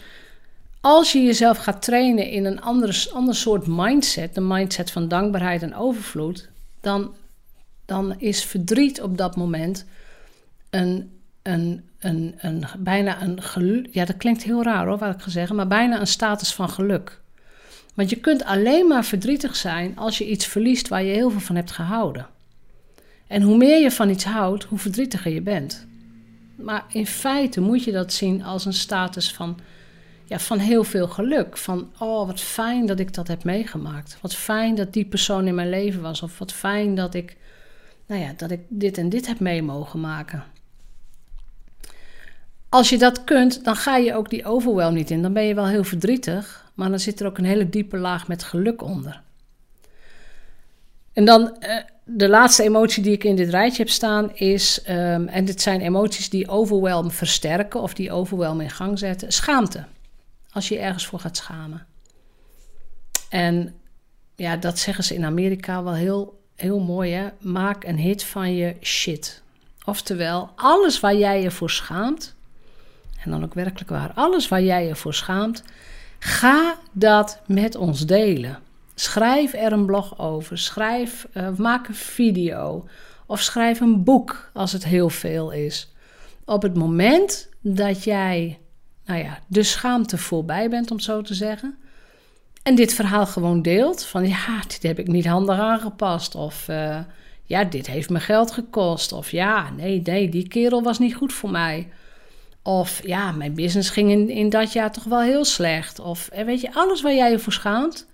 als 0.82 1.12
je 1.12 1.24
jezelf 1.24 1.58
gaat 1.58 1.82
trainen 1.82 2.30
in 2.30 2.46
een 2.46 2.62
ander, 2.62 3.10
ander 3.14 3.36
soort 3.36 3.68
mindset, 3.68 4.36
de 4.36 4.42
mindset 4.42 4.92
van 4.92 5.08
dankbaarheid 5.08 5.62
en 5.62 5.76
overvloed, 5.76 6.50
dan, 6.82 7.14
dan 7.86 8.20
is 8.20 8.44
verdriet 8.44 9.02
op 9.02 9.18
dat 9.18 9.36
moment 9.36 9.86
een, 10.70 11.20
een, 11.42 11.90
een, 12.00 12.36
een, 12.38 12.66
bijna 12.80 13.22
een 13.22 13.42
geluk. 13.42 13.88
Ja, 13.92 14.06
dat 14.06 14.18
klinkt 14.18 14.44
heel 14.44 14.64
raar 14.64 14.88
hoor, 14.88 14.98
wat 14.98 15.14
ik 15.16 15.22
ga 15.22 15.30
zeggen, 15.30 15.56
maar 15.56 15.68
bijna 15.68 16.00
een 16.00 16.08
status 16.08 16.54
van 16.54 16.70
geluk. 16.70 17.24
Want 17.96 18.10
je 18.10 18.16
kunt 18.16 18.44
alleen 18.44 18.88
maar 18.88 19.06
verdrietig 19.06 19.56
zijn 19.56 19.98
als 19.98 20.18
je 20.18 20.30
iets 20.30 20.46
verliest 20.46 20.88
waar 20.88 21.04
je 21.04 21.14
heel 21.14 21.30
veel 21.30 21.40
van 21.40 21.56
hebt 21.56 21.72
gehouden. 21.72 22.28
En 23.28 23.42
hoe 23.42 23.58
meer 23.58 23.82
je 23.82 23.92
van 23.92 24.10
iets 24.10 24.24
houdt, 24.24 24.64
hoe 24.64 24.78
verdrietiger 24.78 25.32
je 25.32 25.42
bent. 25.42 25.88
Maar 26.56 26.86
in 26.90 27.08
feite 27.08 27.62
moet 27.62 27.84
je 27.84 27.92
dat 27.92 28.14
zien 28.14 28.44
als 28.44 28.66
een 28.66 28.74
status 28.74 29.34
van, 29.34 29.60
ja, 30.26 30.40
van 30.40 30.60
heel 30.60 30.84
veel 30.84 31.08
geluk. 31.08 31.58
Van, 31.58 31.92
oh, 32.00 32.28
wat 32.28 32.42
fijn 32.42 32.86
dat 32.86 33.00
ik 33.00 33.14
dat 33.14 33.28
heb 33.28 33.44
meegemaakt. 33.44 34.18
Wat 34.22 34.36
fijn 34.36 34.76
dat 34.76 34.94
die 34.94 35.06
persoon 35.06 35.48
in 35.48 35.56
mijn 35.56 35.70
leven 35.70 36.02
was. 36.02 36.22
Of 36.22 36.40
wat 36.40 36.52
fijn 36.52 36.96
dat 36.96 37.14
ik, 37.14 37.38
nou 38.08 38.22
ja, 38.22 38.34
dat 38.38 38.52
ik 38.52 38.60
dit 38.68 38.98
en 38.98 39.10
dit 39.10 39.28
heb 39.28 39.40
mee 39.40 39.62
mogen 39.62 40.00
maken. 40.00 40.44
Als 42.70 42.90
je 42.90 42.98
dat 42.98 43.24
kunt, 43.24 43.64
dan 43.64 43.76
ga 43.76 43.98
je 43.98 44.16
ook 44.16 44.30
die 44.30 44.46
overwhelm 44.46 44.94
niet 44.94 45.12
in. 45.12 45.22
Dan 45.22 45.34
ben 45.34 45.44
je 45.44 45.54
wel 45.54 45.68
heel 45.68 45.84
verdrietig, 45.84 46.65
maar 46.76 46.90
dan 46.90 47.00
zit 47.00 47.20
er 47.20 47.26
ook 47.26 47.38
een 47.38 47.46
hele 47.46 47.70
diepe 47.70 47.98
laag 47.98 48.28
met 48.28 48.44
geluk 48.44 48.82
onder. 48.82 49.22
En 51.14 51.26
dan 51.26 51.58
uh, 51.60 51.78
de 52.04 52.30
laatste 52.30 52.64
emotie 52.64 53.04
die 53.04 53.14
ik 53.14 53.24
in 53.24 53.36
dit 53.36 53.50
rijtje 53.50 53.84
heb 53.84 53.92
staan 53.92 54.36
is, 54.36 54.80
um, 54.90 55.28
en 55.28 55.46
dit 55.46 55.62
zijn 55.62 55.82
emoties 55.82 56.30
die 56.30 56.50
overwhelm 56.50 57.12
versterken 57.12 57.82
of 57.82 57.94
die 57.94 58.12
overwhelm 58.12 58.62
in 58.62 58.70
gang 58.70 59.00
zetten, 59.00 59.32
schaamte. 59.32 59.86
Als 60.52 60.68
je 60.68 60.80
ergens 60.80 61.06
voor 61.06 61.20
gaat 61.20 61.38
schamen. 61.38 61.86
En 63.30 63.74
ja, 64.36 64.56
dat 64.56 64.80
zeggen 64.80 65.04
ze 65.04 65.14
in 65.14 65.26
Amerika 65.26 65.84
wel 65.84 65.94
heel, 65.94 66.42
heel 66.56 66.80
mooi, 66.80 67.14
hè? 67.14 67.28
Maak 67.40 67.84
een 67.84 67.98
hit 67.98 68.24
van 68.24 68.56
je 68.56 68.76
shit. 68.82 69.42
Oftewel, 69.86 70.50
alles 70.56 71.00
waar 71.00 71.16
jij 71.16 71.42
je 71.42 71.52
voor 71.52 71.70
schaamt, 71.70 72.36
en 73.24 73.32
dan 73.32 73.44
ook 73.44 73.54
werkelijk 73.54 73.90
waar, 73.90 74.12
alles 74.14 74.48
waar 74.48 74.64
jij 74.64 74.88
je 74.88 74.96
voor 74.96 75.14
schaamt, 75.14 75.64
ga 76.20 76.76
dat 76.92 77.42
met 77.46 77.76
ons 77.76 78.06
delen. 78.06 78.60
Schrijf 78.96 79.54
er 79.54 79.72
een 79.72 79.86
blog 79.86 80.20
over. 80.20 80.58
Schrijf, 80.58 81.28
uh, 81.34 81.50
maak 81.58 81.88
een 81.88 81.96
video. 81.96 82.88
Of 83.26 83.42
schrijf 83.42 83.80
een 83.80 84.04
boek 84.04 84.50
als 84.54 84.72
het 84.72 84.86
heel 84.86 85.10
veel 85.10 85.52
is. 85.52 85.94
Op 86.46 86.62
het 86.62 86.76
moment 86.76 87.50
dat 87.62 88.04
jij, 88.04 88.60
nou 89.06 89.20
ja, 89.24 89.40
de 89.48 89.64
schaamte 89.64 90.18
voorbij 90.18 90.70
bent, 90.70 90.92
om 90.92 91.00
zo 91.00 91.22
te 91.22 91.34
zeggen. 91.34 91.78
En 92.64 92.76
dit 92.76 92.94
verhaal 92.94 93.26
gewoon 93.26 93.62
deelt. 93.62 94.06
Van 94.06 94.28
ja, 94.28 94.62
dit 94.68 94.84
heb 94.84 95.00
ik 95.00 95.08
niet 95.08 95.26
handig 95.26 95.60
aangepast. 95.60 96.36
Of 96.36 96.68
uh, 96.68 97.00
ja, 97.44 97.64
dit 97.64 97.88
heeft 97.88 98.10
me 98.10 98.20
geld 98.20 98.52
gekost. 98.52 99.12
Of 99.12 99.32
ja, 99.32 99.70
nee, 99.70 100.02
nee, 100.04 100.30
die 100.30 100.48
kerel 100.48 100.84
was 100.84 101.00
niet 101.00 101.16
goed 101.16 101.34
voor 101.34 101.52
mij. 101.52 101.90
Of 102.68 103.08
ja, 103.08 103.32
mijn 103.32 103.54
business 103.54 103.90
ging 103.90 104.12
in, 104.12 104.30
in 104.30 104.50
dat 104.50 104.74
jaar 104.74 104.92
toch 104.92 105.04
wel 105.04 105.22
heel 105.22 105.46
slecht. 105.46 106.00
Of 106.00 106.28
eh, 106.28 106.46
weet 106.46 106.62
je, 106.62 106.74
alles 106.74 107.02
waar 107.02 107.14
jij 107.14 107.32
je 107.32 107.40
voor 107.40 107.54
schaamt 107.54 108.08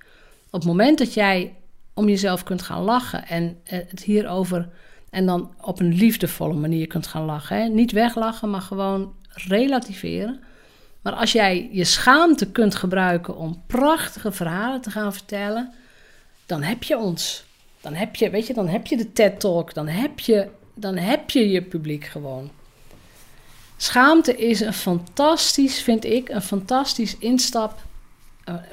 op 0.46 0.60
het 0.60 0.66
moment 0.66 0.98
dat 0.98 1.14
jij 1.14 1.56
om 1.94 2.10
jezelf 2.10 2.44
kunt 2.44 2.62
gaan 2.62 2.82
lachen 2.82 3.28
en 3.28 3.58
eh, 3.64 3.80
het 3.88 4.04
hierover 4.04 4.70
en 5.10 5.26
dan 5.26 5.54
op 5.62 5.80
een 5.80 5.94
liefdevolle 5.94 6.54
manier 6.54 6.88
kunt 6.88 7.08
gaan 7.08 7.26
lachen. 7.26 7.58
Hè? 7.58 7.68
Niet 7.68 7.92
weglachen, 7.92 8.50
maar 8.50 8.62
gewoon 8.62 9.14
relativeren. 9.30 10.40
Maar 11.02 11.14
als 11.14 11.32
jij 11.32 11.70
je 11.72 11.84
schaamte 11.84 12.52
kunt 12.52 12.76
gebruiken 12.76 13.38
om 13.38 13.62
prachtige 13.68 14.32
verhalen 14.32 14.82
te 14.82 14.92
gaan 14.92 15.14
vertellen, 15.14 15.74
dan 16.46 16.62
heb 16.62 16.84
je 16.84 16.98
ons. 16.98 17.46
Dan 17.82 17.94
heb 17.94 18.16
je, 18.16 18.30
weet 18.30 18.48
je, 18.48 18.54
dan 18.54 18.68
heb 18.68 18.88
je 18.88 18.98
de 18.98 19.12
TED 19.12 19.40
Talk, 19.40 19.74
dan 19.74 19.88
heb 19.88 20.20
je, 20.20 20.48
dan 20.76 20.98
heb 20.98 21.30
je 21.30 21.50
je 21.50 21.62
publiek 21.62 22.06
gewoon. 22.06 22.52
Schaamte 23.82 24.36
is 24.36 24.60
een 24.60 24.74
fantastisch, 24.74 25.82
vind 25.82 26.06
ik, 26.06 26.30
een 26.30 26.42
fantastisch 26.42 27.18
instap 27.18 27.80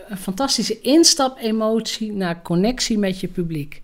een 0.09 0.17
fantastische 0.17 0.81
instap-emotie 0.81 2.13
naar 2.13 2.43
connectie 2.43 2.99
met 2.99 3.21
je 3.21 3.29
publiek. 3.29 3.83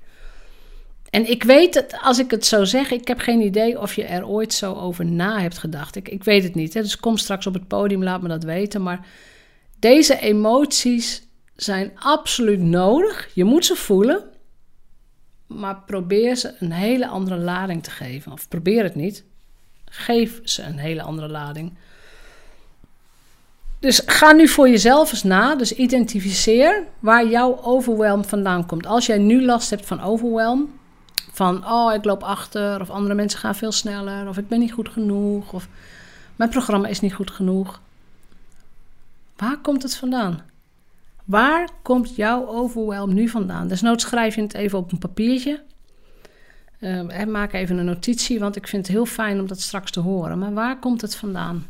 En 1.11 1.31
ik 1.31 1.43
weet 1.43 1.75
het, 1.75 1.99
als 2.02 2.19
ik 2.19 2.31
het 2.31 2.47
zo 2.47 2.64
zeg, 2.64 2.90
ik 2.90 3.09
heb 3.09 3.19
geen 3.19 3.40
idee 3.40 3.81
of 3.81 3.95
je 3.95 4.04
er 4.04 4.26
ooit 4.26 4.52
zo 4.52 4.75
over 4.75 5.07
na 5.07 5.40
hebt 5.40 5.59
gedacht. 5.59 5.97
Ik, 5.97 6.09
ik 6.09 6.25
weet 6.25 6.43
het 6.43 6.54
niet. 6.54 6.75
Hè? 6.75 6.81
Dus 6.81 7.00
kom 7.00 7.16
straks 7.16 7.47
op 7.47 7.54
het 7.54 7.69
podium, 7.69 8.02
laat 8.02 8.23
me 8.23 8.28
dat 8.28 8.45
weten. 8.45 8.83
Maar 8.83 9.07
deze 9.78 10.19
emoties 10.19 11.23
zijn 11.57 11.93
absoluut 11.95 12.61
nodig. 12.61 13.31
Je 13.35 13.45
moet 13.45 13.64
ze 13.64 13.76
voelen. 13.76 14.25
Maar 15.47 15.83
probeer 15.87 16.37
ze 16.37 16.54
een 16.59 16.73
hele 16.73 17.07
andere 17.07 17.37
lading 17.37 17.83
te 17.83 17.90
geven. 17.90 18.33
Of 18.33 18.49
probeer 18.49 18.83
het 18.83 18.95
niet. 18.95 19.25
Geef 19.97 20.41
ze 20.45 20.63
een 20.63 20.79
hele 20.79 21.03
andere 21.03 21.29
lading. 21.29 21.73
Dus 23.79 24.03
ga 24.07 24.33
nu 24.33 24.49
voor 24.49 24.69
jezelf 24.69 25.11
eens 25.11 25.23
na. 25.23 25.55
Dus 25.55 25.73
identificeer 25.73 26.83
waar 26.99 27.27
jouw 27.27 27.63
overwhelm 27.63 28.25
vandaan 28.25 28.67
komt. 28.67 28.87
Als 28.87 29.07
jij 29.07 29.19
nu 29.19 29.45
last 29.45 29.71
hebt 29.71 29.87
van 29.87 30.01
overwhelm, 30.01 30.73
van 31.33 31.67
oh 31.67 31.95
ik 31.95 32.05
loop 32.05 32.23
achter, 32.23 32.81
of 32.81 32.91
andere 32.91 33.15
mensen 33.15 33.39
gaan 33.39 33.55
veel 33.55 33.73
sneller, 33.73 34.29
of 34.29 34.39
ik 34.39 34.49
ben 34.49 34.59
niet 34.59 34.73
goed 34.73 34.89
genoeg, 34.89 35.53
of 35.53 35.69
mijn 36.37 36.51
programma 36.51 36.89
is 36.89 37.01
niet 37.01 37.15
goed 37.15 37.31
genoeg. 37.31 37.81
Waar 39.37 39.59
komt 39.59 39.83
het 39.83 39.97
vandaan? 39.97 40.43
Waar 41.25 41.69
komt 41.83 42.17
jouw 42.17 42.47
overwhelm 42.47 43.15
nu 43.15 43.29
vandaan? 43.29 43.69
Desnoods 43.69 44.05
schrijf 44.05 44.35
je 44.35 44.43
het 44.43 44.55
even 44.55 44.79
op 44.79 44.93
een 44.93 44.99
papiertje. 44.99 45.63
Uh, 46.85 47.25
maak 47.25 47.53
even 47.53 47.79
een 47.79 47.85
notitie, 47.85 48.38
want 48.38 48.57
ik 48.57 48.69
vind 48.69 48.87
het 48.87 48.97
heel 48.97 49.07
fijn 49.07 49.41
om 49.41 49.47
dat 49.47 49.61
straks 49.61 49.91
te 49.91 50.00
horen. 50.00 50.38
Maar 50.38 50.53
waar 50.53 50.79
komt 50.79 51.00
het 51.00 51.17
vandaan? 51.17 51.67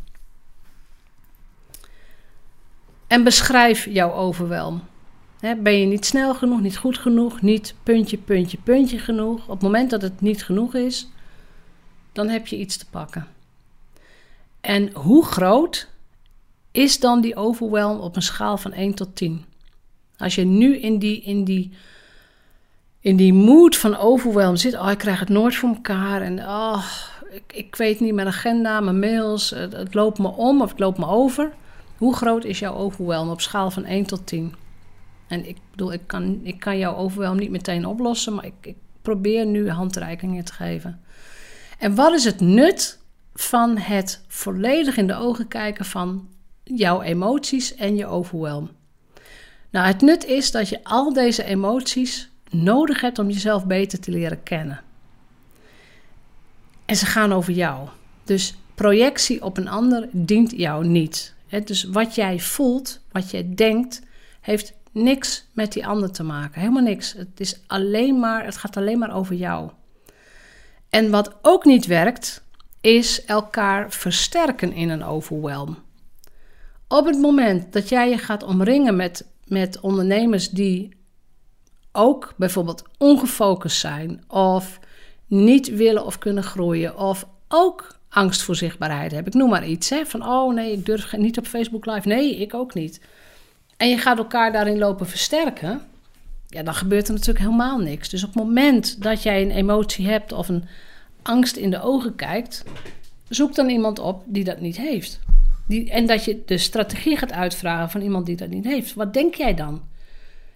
En 3.06 3.24
beschrijf 3.24 3.84
jouw 3.84 4.12
overwelm. 4.12 4.82
ben 5.40 5.78
je 5.78 5.86
niet 5.86 6.06
snel 6.06 6.34
genoeg, 6.34 6.60
niet 6.60 6.76
goed 6.76 6.98
genoeg, 6.98 7.42
niet 7.42 7.74
puntje, 7.82 8.18
puntje, 8.18 8.58
puntje 8.58 8.98
genoeg? 8.98 9.42
Op 9.42 9.50
het 9.50 9.62
moment 9.62 9.90
dat 9.90 10.02
het 10.02 10.20
niet 10.20 10.44
genoeg 10.44 10.74
is, 10.74 11.08
dan 12.12 12.28
heb 12.28 12.46
je 12.46 12.58
iets 12.58 12.76
te 12.76 12.86
pakken. 12.90 13.26
En 14.60 14.92
hoe 14.92 15.24
groot 15.24 15.88
is 16.72 17.00
dan 17.00 17.20
die 17.20 17.36
overwelm 17.36 18.00
op 18.00 18.16
een 18.16 18.22
schaal 18.22 18.56
van 18.56 18.72
1 18.72 18.94
tot 18.94 19.16
10? 19.16 19.44
Als 20.16 20.34
je 20.34 20.44
nu 20.44 20.76
in 20.78 20.98
die, 20.98 21.22
in 21.22 21.44
die, 21.44 21.72
in 23.04 23.16
die 23.16 23.32
mood 23.32 23.76
van 23.76 23.96
overwelm 23.96 24.56
zit, 24.56 24.74
oh, 24.74 24.90
ik 24.90 24.98
krijg 24.98 25.20
het 25.20 25.28
nooit 25.28 25.54
voor 25.54 25.68
elkaar 25.68 26.22
en 26.22 26.38
oh, 26.38 26.84
ik, 27.30 27.52
ik 27.54 27.76
weet 27.76 28.00
niet 28.00 28.14
mijn 28.14 28.26
agenda, 28.26 28.80
mijn 28.80 28.98
mails, 28.98 29.50
het, 29.50 29.72
het 29.72 29.94
loopt 29.94 30.18
me 30.18 30.28
om 30.28 30.62
of 30.62 30.70
het 30.70 30.78
loopt 30.78 30.98
me 30.98 31.06
over 31.06 31.52
hoe 31.96 32.14
groot 32.14 32.44
is 32.44 32.58
jouw 32.58 32.74
overwhelm 32.74 33.30
op 33.30 33.40
schaal 33.40 33.70
van 33.70 33.84
1 33.84 34.04
tot 34.04 34.26
10? 34.26 34.54
En 35.26 35.48
ik 35.48 35.56
bedoel, 35.70 35.92
ik 35.92 36.00
kan, 36.06 36.40
ik 36.42 36.60
kan 36.60 36.78
jouw 36.78 36.96
overwhelm 36.96 37.36
niet 37.36 37.50
meteen 37.50 37.86
oplossen, 37.86 38.34
maar 38.34 38.44
ik, 38.44 38.54
ik 38.60 38.76
probeer 39.02 39.46
nu 39.46 39.70
handreikingen 39.70 40.44
te 40.44 40.52
geven. 40.52 41.00
En 41.78 41.94
wat 41.94 42.12
is 42.12 42.24
het 42.24 42.40
nut 42.40 43.00
van 43.34 43.78
het 43.78 44.24
volledig 44.28 44.96
in 44.96 45.06
de 45.06 45.16
ogen 45.16 45.48
kijken 45.48 45.84
van 45.84 46.28
jouw 46.62 47.02
emoties 47.02 47.74
en 47.74 47.96
je 47.96 48.06
overwhelm? 48.06 48.70
Nou, 49.70 49.86
het 49.86 50.00
nut 50.00 50.24
is 50.24 50.50
dat 50.50 50.68
je 50.68 50.84
al 50.84 51.12
deze 51.12 51.44
emoties 51.44 52.32
nodig 52.50 53.00
hebt 53.00 53.18
om 53.18 53.30
jezelf 53.30 53.66
beter 53.66 54.00
te 54.00 54.10
leren 54.10 54.42
kennen. 54.42 54.82
En 56.84 56.96
ze 56.96 57.06
gaan 57.06 57.32
over 57.32 57.52
jou. 57.52 57.88
Dus 58.24 58.54
projectie 58.74 59.42
op 59.42 59.56
een 59.56 59.68
ander 59.68 60.08
dient 60.12 60.50
jou 60.56 60.86
niet 60.86 61.34
dus 61.62 61.84
wat 61.84 62.14
jij 62.14 62.40
voelt, 62.40 63.00
wat 63.12 63.30
jij 63.30 63.54
denkt, 63.54 64.02
heeft 64.40 64.72
niks 64.92 65.46
met 65.52 65.72
die 65.72 65.86
ander 65.86 66.12
te 66.12 66.22
maken. 66.22 66.60
Helemaal 66.60 66.82
niks. 66.82 67.12
Het, 67.12 67.40
is 67.40 67.60
alleen 67.66 68.18
maar, 68.18 68.44
het 68.44 68.56
gaat 68.56 68.76
alleen 68.76 68.98
maar 68.98 69.14
over 69.14 69.34
jou. 69.34 69.70
En 70.90 71.10
wat 71.10 71.34
ook 71.42 71.64
niet 71.64 71.86
werkt, 71.86 72.42
is 72.80 73.24
elkaar 73.24 73.92
versterken 73.92 74.72
in 74.72 74.88
een 74.88 75.04
overwhelm. 75.04 75.78
Op 76.88 77.06
het 77.06 77.18
moment 77.18 77.72
dat 77.72 77.88
jij 77.88 78.08
je 78.08 78.18
gaat 78.18 78.42
omringen 78.42 78.96
met, 78.96 79.26
met 79.44 79.80
ondernemers 79.80 80.50
die 80.50 80.96
ook 81.96 82.34
bijvoorbeeld 82.36 82.82
ongefocust 82.98 83.80
zijn, 83.80 84.24
of 84.28 84.80
niet 85.26 85.68
willen 85.68 86.04
of 86.04 86.18
kunnen 86.18 86.42
groeien, 86.42 86.98
of 86.98 87.26
ook 87.48 87.96
angst 88.08 88.42
voor 88.42 88.56
zichtbaarheid 88.56 89.12
heb. 89.12 89.26
Ik 89.26 89.34
noem 89.34 89.50
maar 89.50 89.66
iets. 89.66 89.90
Hè? 89.90 90.06
Van, 90.06 90.26
oh 90.28 90.54
nee, 90.54 90.72
ik 90.72 90.86
durf 90.86 91.16
niet 91.16 91.38
op 91.38 91.46
Facebook 91.46 91.86
Live. 91.86 92.08
Nee, 92.08 92.36
ik 92.36 92.54
ook 92.54 92.74
niet. 92.74 93.00
En 93.76 93.88
je 93.88 93.98
gaat 93.98 94.18
elkaar 94.18 94.52
daarin 94.52 94.78
lopen 94.78 95.06
versterken. 95.06 95.80
Ja, 96.48 96.62
dan 96.62 96.74
gebeurt 96.74 97.06
er 97.08 97.12
natuurlijk 97.12 97.44
helemaal 97.44 97.78
niks. 97.78 98.08
Dus 98.08 98.24
op 98.24 98.34
het 98.34 98.44
moment 98.44 99.02
dat 99.02 99.22
jij 99.22 99.42
een 99.42 99.50
emotie 99.50 100.06
hebt 100.06 100.32
of 100.32 100.48
een 100.48 100.64
angst 101.22 101.56
in 101.56 101.70
de 101.70 101.82
ogen 101.82 102.14
kijkt... 102.14 102.64
zoek 103.28 103.54
dan 103.54 103.68
iemand 103.68 103.98
op 103.98 104.22
die 104.26 104.44
dat 104.44 104.60
niet 104.60 104.76
heeft. 104.76 105.20
Die, 105.66 105.90
en 105.90 106.06
dat 106.06 106.24
je 106.24 106.42
de 106.46 106.58
strategie 106.58 107.16
gaat 107.16 107.32
uitvragen 107.32 107.90
van 107.90 108.00
iemand 108.00 108.26
die 108.26 108.36
dat 108.36 108.48
niet 108.48 108.64
heeft. 108.64 108.94
Wat 108.94 109.14
denk 109.14 109.34
jij 109.34 109.54
dan? 109.54 109.82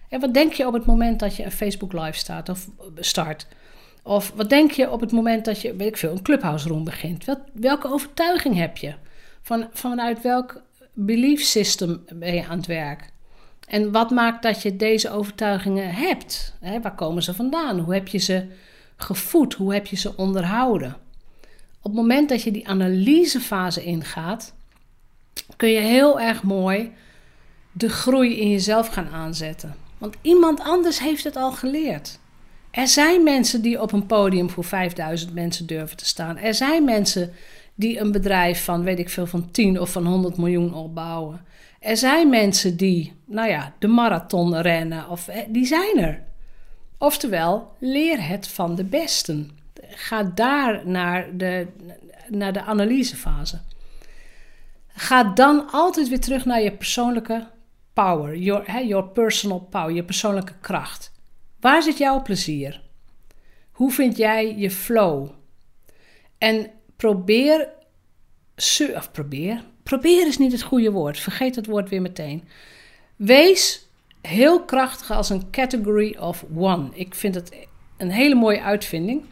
En 0.09 0.19
wat 0.19 0.33
denk 0.33 0.53
je 0.53 0.67
op 0.67 0.73
het 0.73 0.85
moment 0.85 1.19
dat 1.19 1.35
je 1.35 1.43
een 1.43 1.51
Facebook 1.51 1.93
Live 1.93 2.17
staat 2.17 2.49
of 2.49 2.69
start? 2.95 3.47
Of 4.03 4.31
wat 4.35 4.49
denk 4.49 4.71
je 4.71 4.91
op 4.91 5.01
het 5.01 5.11
moment 5.11 5.45
dat 5.45 5.61
je, 5.61 5.75
weet 5.75 5.87
ik 5.87 5.97
veel, 5.97 6.11
een 6.11 6.21
clubhouse 6.21 6.67
room 6.67 6.83
begint? 6.83 7.25
Welke 7.53 7.87
overtuiging 7.87 8.55
heb 8.55 8.77
je? 8.77 8.93
Van, 9.41 9.67
vanuit 9.73 10.21
welk 10.21 10.61
belief 10.93 11.41
system 11.41 12.05
ben 12.13 12.33
je 12.33 12.45
aan 12.45 12.57
het 12.57 12.67
werk? 12.67 13.09
En 13.67 13.91
wat 13.91 14.09
maakt 14.09 14.43
dat 14.43 14.61
je 14.61 14.75
deze 14.75 15.11
overtuigingen 15.11 15.93
hebt? 15.93 16.53
waar 16.81 16.95
komen 16.95 17.23
ze 17.23 17.33
vandaan? 17.33 17.79
Hoe 17.79 17.93
heb 17.93 18.07
je 18.07 18.17
ze 18.17 18.47
gevoed? 18.95 19.53
Hoe 19.53 19.73
heb 19.73 19.87
je 19.87 19.95
ze 19.95 20.17
onderhouden? 20.17 20.95
Op 21.81 21.91
het 21.91 21.93
moment 21.93 22.29
dat 22.29 22.43
je 22.43 22.51
die 22.51 22.67
analysefase 22.67 23.83
ingaat, 23.83 24.53
kun 25.55 25.69
je 25.69 25.79
heel 25.79 26.19
erg 26.19 26.43
mooi 26.43 26.91
de 27.71 27.89
groei 27.89 28.39
in 28.39 28.49
jezelf 28.49 28.87
gaan 28.87 29.09
aanzetten. 29.09 29.75
Want 29.99 30.15
iemand 30.21 30.59
anders 30.61 30.99
heeft 30.99 31.23
het 31.23 31.35
al 31.35 31.51
geleerd. 31.51 32.19
Er 32.71 32.87
zijn 32.87 33.23
mensen 33.23 33.61
die 33.61 33.81
op 33.81 33.91
een 33.91 34.05
podium 34.05 34.49
voor 34.49 34.63
5000 34.63 35.33
mensen 35.33 35.65
durven 35.65 35.97
te 35.97 36.05
staan. 36.05 36.37
Er 36.37 36.53
zijn 36.53 36.83
mensen 36.83 37.33
die 37.75 37.99
een 37.99 38.11
bedrijf 38.11 38.63
van, 38.63 38.83
weet 38.83 38.99
ik 38.99 39.09
veel, 39.09 39.25
van 39.25 39.51
10 39.51 39.79
of 39.79 39.91
van 39.91 40.05
100 40.05 40.37
miljoen 40.37 40.73
opbouwen. 40.73 41.45
Er 41.79 41.97
zijn 41.97 42.29
mensen 42.29 42.77
die, 42.77 43.13
nou 43.25 43.49
ja, 43.49 43.73
de 43.79 43.87
marathon 43.87 44.57
rennen, 44.57 45.09
of, 45.09 45.29
die 45.47 45.65
zijn 45.65 45.97
er. 45.97 46.23
Oftewel, 46.97 47.71
leer 47.79 48.27
het 48.27 48.47
van 48.47 48.75
de 48.75 48.83
besten. 48.83 49.51
Ga 49.89 50.23
daar 50.23 50.81
naar 50.87 51.37
de, 51.37 51.67
naar 52.29 52.53
de 52.53 52.61
analysefase. 52.61 53.59
Ga 54.87 55.23
dan 55.23 55.71
altijd 55.71 56.09
weer 56.09 56.19
terug 56.19 56.45
naar 56.45 56.61
je 56.61 56.71
persoonlijke 56.71 57.47
power, 57.93 58.37
your, 58.37 58.85
your 58.85 59.07
personal 59.07 59.59
power, 59.59 59.91
je 59.91 60.03
persoonlijke 60.03 60.53
kracht. 60.61 61.11
Waar 61.59 61.83
zit 61.83 61.97
jouw 61.97 62.21
plezier? 62.21 62.81
Hoe 63.71 63.91
vind 63.91 64.17
jij 64.17 64.57
je 64.57 64.71
flow? 64.71 65.29
En 66.37 66.71
probeer, 66.95 67.69
of 68.95 69.11
probeer, 69.11 69.63
probeer 69.83 70.27
is 70.27 70.37
niet 70.37 70.51
het 70.51 70.61
goede 70.61 70.91
woord, 70.91 71.19
vergeet 71.19 71.55
het 71.55 71.65
woord 71.65 71.89
weer 71.89 72.01
meteen. 72.01 72.43
Wees 73.15 73.87
heel 74.21 74.63
krachtig 74.63 75.11
als 75.11 75.29
een 75.29 75.49
category 75.49 76.15
of 76.19 76.45
one. 76.55 76.89
Ik 76.93 77.15
vind 77.15 77.35
het 77.35 77.67
een 77.97 78.11
hele 78.11 78.35
mooie 78.35 78.61
uitvinding. 78.61 79.23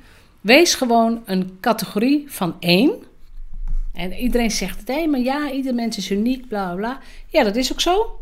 Wees 0.42 0.76
gewoon 0.76 1.24
een 1.26 1.58
categorie 1.62 2.32
van 2.32 2.56
één. 2.60 3.04
En 3.94 4.14
iedereen 4.14 4.52
zegt 4.52 4.80
het, 4.80 4.88
hé, 4.88 5.06
maar 5.06 5.20
ja, 5.20 5.52
ieder 5.52 5.74
mens 5.74 5.98
is 5.98 6.12
uniek, 6.12 6.48
bla 6.48 6.76
bla. 6.76 7.00
Ja, 7.28 7.44
dat 7.44 7.56
is 7.56 7.72
ook 7.72 7.82
zo. 7.82 8.20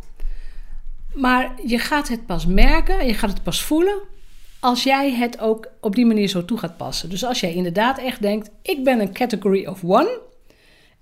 Maar 1.15 1.53
je 1.65 1.79
gaat 1.79 2.07
het 2.07 2.25
pas 2.25 2.45
merken, 2.45 3.07
je 3.07 3.13
gaat 3.13 3.29
het 3.29 3.43
pas 3.43 3.61
voelen 3.61 3.99
als 4.65 4.83
jij 4.83 5.11
het 5.11 5.39
ook 5.39 5.67
op 5.81 5.95
die 5.95 6.05
manier 6.05 6.27
zo 6.27 6.45
toe 6.45 6.57
gaat 6.57 6.77
passen. 6.77 7.09
Dus 7.09 7.25
als 7.25 7.39
jij 7.39 7.53
inderdaad 7.53 7.97
echt 7.97 8.21
denkt: 8.21 8.49
ik 8.61 8.83
ben 8.83 8.99
een 8.99 9.13
category 9.13 9.65
of 9.65 9.83
one 9.83 10.19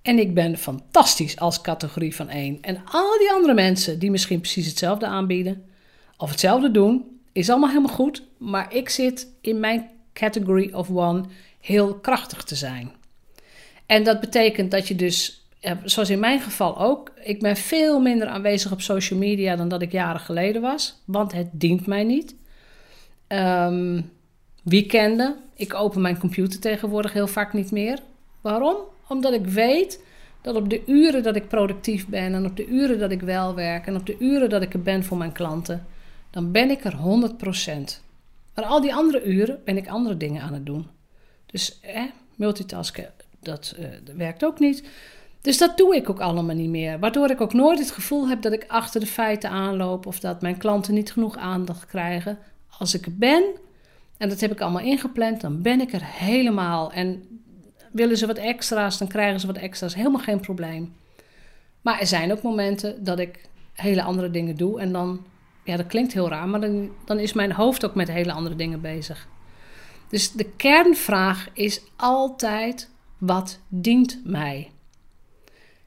en 0.02 0.20
ik 0.20 0.34
ben 0.34 0.58
fantastisch 0.58 1.40
als 1.40 1.62
categorie 1.62 2.16
van 2.16 2.30
één. 2.30 2.58
En 2.62 2.82
al 2.86 3.18
die 3.20 3.32
andere 3.32 3.54
mensen 3.54 4.00
die 4.00 4.12
misschien 4.12 4.40
precies 4.40 4.68
hetzelfde 4.68 5.06
aanbieden 5.06 5.66
of 6.18 6.30
hetzelfde 6.30 6.72
doen, 6.72 7.20
is 7.32 7.50
allemaal 7.50 7.70
helemaal 7.70 7.96
goed. 7.96 8.24
Maar 8.38 8.74
ik 8.74 8.90
zit 8.90 9.28
in 9.42 9.60
mijn 9.60 9.90
category 10.14 10.74
of 10.74 10.90
one 10.90 11.24
heel 11.60 11.96
krachtig 11.96 12.44
te 12.44 12.56
zijn. 12.56 12.92
En 13.86 14.04
dat 14.04 14.20
betekent 14.20 14.72
dat 14.72 14.88
je 14.88 14.96
dus 14.96 15.43
zoals 15.84 16.10
in 16.10 16.20
mijn 16.20 16.40
geval 16.40 16.80
ook, 16.80 17.12
ik 17.24 17.40
ben 17.40 17.56
veel 17.56 18.00
minder 18.00 18.28
aanwezig 18.28 18.72
op 18.72 18.82
social 18.82 19.20
media 19.20 19.56
dan 19.56 19.68
dat 19.68 19.82
ik 19.82 19.92
jaren 19.92 20.22
geleden 20.22 20.62
was, 20.62 21.02
want 21.06 21.32
het 21.32 21.48
dient 21.52 21.86
mij 21.86 22.04
niet. 22.04 22.36
Um, 23.28 24.12
weekenden, 24.64 25.36
ik 25.56 25.74
open 25.74 26.02
mijn 26.02 26.18
computer 26.18 26.60
tegenwoordig 26.60 27.14
heel 27.14 27.28
vaak 27.28 27.54
niet 27.54 27.72
meer. 27.72 28.00
Waarom? 28.42 28.76
Omdat 29.08 29.34
ik 29.34 29.46
weet 29.46 30.04
dat 30.42 30.56
op 30.56 30.70
de 30.70 30.84
uren 30.86 31.24
dat 31.24 31.36
ik 31.36 31.48
productief 31.48 32.08
ben 32.08 32.34
en 32.34 32.46
op 32.46 32.58
de 32.58 32.68
uren 32.68 33.00
dat 33.00 33.12
ik 33.12 33.22
wel 33.22 33.56
werk 33.56 33.88
en 33.88 33.96
op 33.96 34.06
de 34.06 34.16
uren 34.20 34.50
dat 34.50 34.62
ik 34.62 34.74
er 34.74 34.82
ben 34.82 35.04
voor 35.04 35.18
mijn 35.18 35.32
klanten, 35.32 35.86
dan 36.30 36.52
ben 36.52 36.70
ik 36.70 36.84
er 36.84 36.94
100%. 36.94 38.02
Maar 38.56 38.66
al 38.66 38.82
die 38.82 38.94
andere 38.94 39.24
uren 39.24 39.62
ben 39.66 39.78
ik 39.78 39.88
andere 39.88 40.18
dingen 40.18 40.42
aan 40.42 40.54
het 40.54 40.66
doen. 40.66 40.88
Dus 41.46 41.80
eh, 41.82 42.02
multitasken, 42.36 43.12
dat, 43.40 43.76
uh, 43.80 43.88
dat 44.04 44.16
werkt 44.16 44.46
ook 44.46 44.60
niet. 44.60 44.84
Dus 45.44 45.58
dat 45.58 45.78
doe 45.78 45.96
ik 45.96 46.10
ook 46.10 46.20
allemaal 46.20 46.56
niet 46.56 46.70
meer. 46.70 47.00
Waardoor 47.00 47.30
ik 47.30 47.42
ook 47.42 47.54
nooit 47.54 47.80
het 47.80 47.92
gevoel 47.92 48.28
heb 48.28 48.42
dat 48.42 48.54
ik 48.54 48.66
achter 48.68 49.00
de 49.00 49.06
feiten 49.06 49.50
aanloop 49.50 50.06
of 50.06 50.20
dat 50.20 50.42
mijn 50.42 50.58
klanten 50.58 50.94
niet 50.94 51.12
genoeg 51.12 51.38
aandacht 51.38 51.86
krijgen. 51.86 52.38
Als 52.78 52.94
ik 52.94 53.06
er 53.06 53.18
ben, 53.18 53.44
en 54.18 54.30
dat 54.30 54.40
heb 54.40 54.52
ik 54.52 54.62
allemaal 54.62 54.84
ingepland, 54.84 55.42
dan 55.42 55.62
ben 55.62 55.82
ik 55.82 55.94
er 55.94 56.04
helemaal. 56.04 56.92
En 56.92 57.24
willen 57.92 58.18
ze 58.18 58.28
wat 58.28 58.38
extra's, 58.38 58.98
dan 58.98 59.08
krijgen 59.08 59.40
ze 59.40 59.48
wat 59.48 59.58
extra's. 59.58 59.96
Helemaal 59.96 60.22
geen 60.22 60.40
probleem. 60.40 60.94
Maar 61.82 62.00
er 62.00 62.08
zijn 62.08 62.32
ook 62.32 62.42
momenten 62.42 63.04
dat 63.04 63.20
ik 63.20 63.46
hele 63.74 64.04
andere 64.04 64.32
dingen 64.32 64.56
doe. 64.56 64.80
En 64.80 64.92
dan, 64.92 65.26
ja, 65.64 65.78
dat 65.78 65.88
klinkt 65.88 66.14
heel 66.14 66.30
raar, 66.30 66.48
maar 66.48 66.62
dan, 66.62 66.92
dan 67.06 67.20
is 67.20 67.34
mijn 67.34 67.52
hoofd 67.52 67.86
ook 67.86 67.96
met 67.96 68.08
hele 68.08 68.32
andere 68.32 68.56
dingen 68.56 68.82
bezig. 68.82 69.28
Dus 70.10 70.32
de 70.32 70.50
kernvraag 70.58 71.50
is 71.54 71.82
altijd: 71.96 72.90
wat 73.18 73.60
dient 73.68 74.22
mij? 74.24 74.73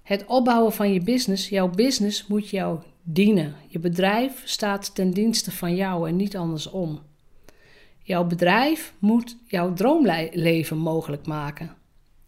Het 0.07 0.25
opbouwen 0.27 0.73
van 0.73 0.93
je 0.93 1.01
business, 1.01 1.49
jouw 1.49 1.69
business 1.69 2.27
moet 2.27 2.51
jou 2.51 2.79
dienen. 3.03 3.55
Je 3.69 3.79
bedrijf 3.79 4.43
staat 4.45 4.95
ten 4.95 5.11
dienste 5.11 5.51
van 5.51 5.75
jou 5.75 6.09
en 6.09 6.17
niet 6.17 6.37
andersom. 6.37 7.01
Jouw 8.03 8.25
bedrijf 8.25 8.95
moet 8.99 9.37
jouw 9.47 9.73
droomleven 9.73 10.79
mogelijk 10.79 11.27
maken. 11.27 11.75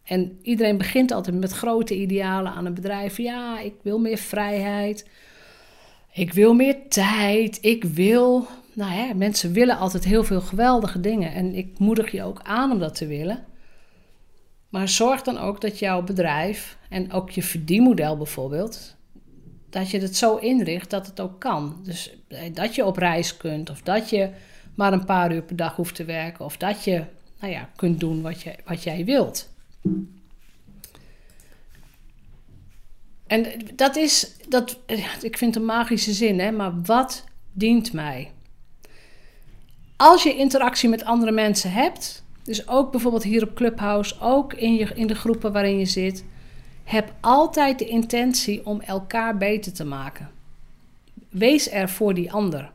En 0.03 0.39
iedereen 0.43 0.77
begint 0.77 1.13
altijd 1.13 1.37
met 1.37 1.53
grote 1.53 1.97
idealen 1.97 2.53
aan 2.53 2.67
een 2.67 2.75
bedrijf. 2.75 3.17
Ja, 3.17 3.61
ik 3.61 3.75
wil 3.83 3.99
meer 3.99 4.19
vrijheid. 4.19 5.09
Ik 6.13 6.33
wil 6.33 6.55
meer 6.55 6.77
tijd. 6.89 7.59
Ik 7.61 7.85
wil. 7.85 8.47
Nou 8.73 8.91
hè, 8.91 9.15
mensen 9.15 9.53
willen 9.53 9.79
altijd 9.79 10.05
heel 10.05 10.25
veel 10.25 10.41
geweldige 10.41 11.01
dingen. 11.01 11.33
En 11.33 11.55
ik 11.55 11.79
moedig 11.79 12.11
je 12.11 12.23
ook 12.23 12.41
aan 12.43 12.73
om 12.73 12.79
dat 12.79 12.95
te 12.95 13.07
willen. 13.07 13.45
Maar 14.69 14.89
zorg 14.89 15.23
dan 15.23 15.39
ook 15.39 15.61
dat 15.61 15.79
jouw 15.79 16.03
bedrijf 16.03 16.79
en 16.89 17.13
ook 17.13 17.31
je 17.31 17.43
verdienmodel 17.43 18.17
bijvoorbeeld, 18.17 18.97
dat 19.71 19.91
je 19.91 19.99
het 19.99 20.17
zo 20.17 20.37
inricht 20.37 20.91
dat 20.91 21.07
het 21.07 21.21
ook 21.21 21.41
kan. 21.41 21.81
Dus 21.83 22.17
eh, 22.29 22.55
dat 22.55 22.75
je 22.75 22.85
op 22.85 22.97
reis 22.97 23.37
kunt, 23.37 23.71
of 23.71 23.81
dat 23.81 24.11
je 24.11 24.31
maar 24.75 24.93
een 24.93 25.05
paar 25.05 25.33
uur 25.33 25.43
per 25.43 25.57
dag 25.57 25.77
hoeft 25.77 25.95
te 25.95 26.05
werken, 26.05 26.45
of 26.45 26.57
dat 26.57 26.85
je 26.85 27.05
nou 27.41 27.53
ja, 27.53 27.69
kunt 27.77 28.01
doen 28.01 28.23
wat, 28.23 28.43
je, 28.43 28.55
wat 28.65 28.83
jij 28.83 29.05
wilt. 29.05 29.49
En 33.27 33.47
dat 33.75 33.97
is, 33.97 34.37
dat, 34.49 34.79
ik 35.21 35.39
vind 35.39 35.55
het 35.55 35.63
een 35.63 35.69
magische 35.69 36.13
zin, 36.13 36.41
hè, 36.41 36.51
maar 36.51 36.83
wat 36.83 37.25
dient 37.53 37.93
mij? 37.93 38.31
Als 39.97 40.23
je 40.23 40.37
interactie 40.37 40.89
met 40.89 41.05
andere 41.05 41.33
mensen 41.33 41.73
hebt, 41.73 42.25
dus 42.49 42.69
ook 42.69 42.91
bijvoorbeeld 42.91 43.23
hier 43.23 43.43
op 43.43 43.55
Clubhouse, 43.55 44.21
ook 44.21 44.53
in, 44.53 44.75
je, 44.75 44.91
in 44.95 45.07
de 45.07 45.15
groepen 45.15 45.53
waarin 45.53 45.79
je 45.79 45.85
zit. 45.85 46.25
Heb 46.85 47.13
altijd 47.21 47.79
de 47.79 47.89
intentie 47.89 48.67
om 48.67 48.81
elkaar 48.81 49.37
beter 49.37 49.73
te 49.73 49.85
maken. 49.85 50.31
Wees 51.29 51.71
er 51.71 51.89
voor 51.89 52.15
die 52.15 52.33
ander. 52.33 52.71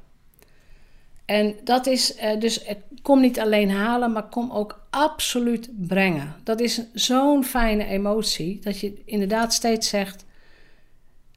En 1.26 1.56
dat 1.64 1.88
is 1.88 2.18
uh, 2.18 2.40
dus, 2.40 2.66
kom 3.02 3.22
niet 3.22 3.40
alleen 3.40 3.72
halen, 3.72 4.12
maar 4.12 4.30
kom 4.30 4.52
ook 4.52 4.86
absoluut 4.90 5.70
brengen. 5.88 6.36
Dat 6.44 6.60
is 6.60 6.82
zo'n 6.94 7.44
fijne 7.44 7.86
emotie 7.86 8.60
dat 8.60 8.80
je 8.80 9.02
inderdaad 9.06 9.54
steeds 9.54 9.90
zegt: 9.90 10.26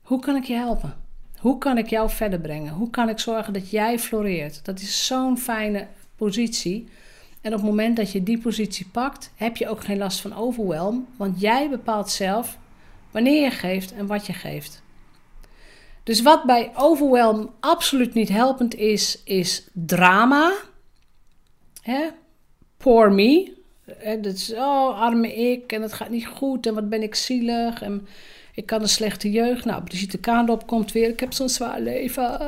hoe 0.03 0.21
kan 0.21 0.37
ik 0.37 0.45
je 0.45 0.55
helpen? 0.55 0.95
Hoe 1.39 1.59
kan 1.59 1.79
ik 1.79 1.89
jou 1.89 2.11
verder 2.11 2.41
brengen? 2.41 2.73
Hoe 2.73 2.91
kan 2.91 3.09
ik 3.09 3.19
zorgen 3.19 3.53
dat 3.53 3.71
jij 3.71 3.99
floreert? 3.99 4.65
Dat 4.65 4.81
is 4.81 5.07
zo'n 5.07 5.39
fijne 5.39 5.87
positie. 6.17 6.89
En 7.47 7.53
op 7.53 7.59
het 7.59 7.69
moment 7.69 7.97
dat 7.97 8.13
je 8.13 8.23
die 8.23 8.39
positie 8.39 8.87
pakt, 8.93 9.33
heb 9.35 9.57
je 9.57 9.69
ook 9.69 9.85
geen 9.85 9.99
last 9.99 10.21
van 10.21 10.35
overwhelm, 10.35 11.07
want 11.17 11.41
jij 11.41 11.71
bepaalt 11.71 12.11
zelf 12.11 12.59
wanneer 13.11 13.43
je 13.43 13.51
geeft 13.51 13.93
en 13.93 14.07
wat 14.07 14.27
je 14.27 14.33
geeft. 14.33 14.83
Dus 16.03 16.23
wat 16.23 16.45
bij 16.45 16.73
overwhelm 16.75 17.51
absoluut 17.61 18.15
niet 18.15 18.29
helpend 18.29 18.75
is, 18.75 19.23
is 19.25 19.69
drama. 19.73 20.53
Hè? 21.83 22.09
Poor 22.77 23.13
me. 23.13 23.53
Dat 24.21 24.35
is, 24.35 24.53
oh, 24.53 25.01
arme 25.01 25.35
ik 25.35 25.73
en 25.73 25.83
het 25.83 25.93
gaat 25.93 26.11
niet 26.11 26.27
goed 26.27 26.67
en 26.67 26.75
wat 26.75 26.89
ben 26.89 27.03
ik 27.03 27.15
zielig 27.15 27.83
en 27.83 28.07
ik 28.55 28.67
kan 28.67 28.83
een 28.83 28.89
slechte 28.89 29.31
jeugd. 29.31 29.65
Nou, 29.65 29.83
Brigitte 29.83 30.19
Kaandop 30.19 30.67
komt 30.67 30.93
weer, 30.93 31.09
ik 31.09 31.21
heb 31.21 31.33
zo'n 31.33 31.49
zwaar 31.49 31.81
leven. 31.81 32.41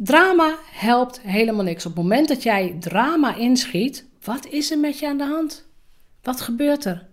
Drama 0.00 0.54
helpt 0.72 1.20
helemaal 1.20 1.64
niks. 1.64 1.86
Op 1.86 1.94
het 1.94 2.02
moment 2.02 2.28
dat 2.28 2.42
jij 2.42 2.76
drama 2.80 3.34
inschiet, 3.34 4.06
wat 4.24 4.46
is 4.46 4.70
er 4.70 4.78
met 4.78 4.98
je 4.98 5.08
aan 5.08 5.18
de 5.18 5.24
hand? 5.24 5.66
Wat 6.22 6.40
gebeurt 6.40 6.84
er? 6.84 7.06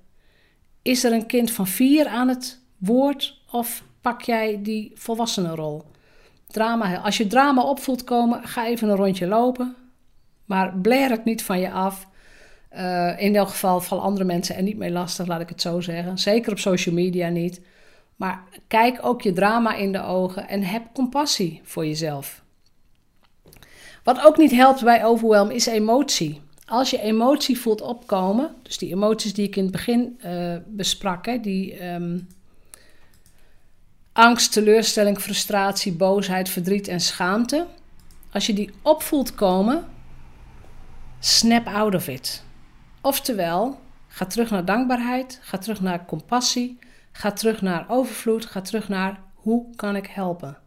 Is 0.82 1.04
er 1.04 1.13
een 1.13 1.26
kind 1.26 1.52
van 1.52 1.67
vier 1.67 2.08
aan 2.08 2.28
het 2.28 2.60
woord 2.78 3.41
of 3.52 3.84
pak 4.02 4.21
jij 4.21 4.60
die 4.62 4.91
volwassenenrol? 4.95 5.84
Drama, 6.48 6.98
als 6.98 7.17
je 7.17 7.28
drama 7.28 7.62
opvoelt 7.62 8.04
komen, 8.04 8.48
ga 8.48 8.67
even 8.67 8.89
een 8.89 8.95
rondje 8.95 9.28
lopen. 9.28 9.76
Maar 10.45 10.78
blair 10.78 11.10
het 11.10 11.26
niet 11.26 11.43
van 11.43 11.60
je 11.60 11.71
af. 11.71 12.08
Uh, 12.76 13.21
in 13.21 13.36
elk 13.36 13.50
geval 13.50 13.82
vallen 13.82 14.04
andere 14.04 14.26
mensen 14.26 14.56
er 14.56 14.63
niet 14.63 14.78
mee 14.78 14.91
lastig, 14.91 15.28
laat 15.28 15.41
ik 15.41 15.50
het 15.50 15.62
zo 15.62 15.82
zeggen. 15.82 16.17
Zeker 16.17 16.52
op 16.52 16.60
social 16.60 16.95
media 16.95 17.30
niet. 17.30 17.62
Maar 18.15 18.43
kijk 18.67 19.00
ook 19.02 19.21
je 19.21 19.34
drama 19.34 19.76
in 19.76 19.91
de 19.91 20.04
ogen 20.04 20.48
en 20.48 20.63
heb 20.63 20.84
compassie 20.93 21.62
voor 21.63 21.86
jezelf. 21.86 22.43
Wat 24.05 24.25
ook 24.25 24.37
niet 24.37 24.51
helpt 24.51 24.83
bij 24.83 25.05
overwhelm 25.05 25.49
is 25.49 25.65
emotie. 25.65 26.41
als 26.65 26.89
je 26.89 27.01
emotie 27.01 27.59
voelt 27.59 27.81
opkomen, 27.81 28.55
dus 28.61 28.77
die 28.77 28.91
emoties 28.91 29.33
die 29.33 29.47
ik 29.47 29.55
in 29.55 29.63
het 29.63 29.71
begin 29.71 30.19
uh, 30.25 30.55
besprak, 30.67 31.25
hè, 31.25 31.39
die 31.39 31.77
ehm, 31.77 32.19
angst, 34.13 34.51
teleurstelling, 34.51 35.19
frustratie, 35.19 35.93
boosheid, 35.93 36.49
verdriet 36.49 36.87
en 36.87 36.99
schaamte. 36.99 37.65
Als 38.31 38.45
je 38.45 38.53
die 38.53 38.71
opvoelt 38.81 39.35
komen, 39.35 39.87
snap 41.19 41.67
out 41.67 41.95
of 41.95 42.07
it. 42.07 42.43
Oftewel, 43.01 43.79
ga 44.07 44.25
terug 44.25 44.49
naar 44.49 44.65
dankbaarheid, 44.65 45.39
ga 45.41 45.57
terug 45.57 45.81
naar 45.81 46.05
compassie, 46.05 46.79
ga 47.11 47.31
terug 47.31 47.61
naar 47.61 47.85
overvloed, 47.87 48.45
ga 48.45 48.61
terug 48.61 48.89
naar 48.89 49.21
hoe 49.33 49.75
kan 49.75 49.95
ik 49.95 50.07
helpen. 50.07 50.57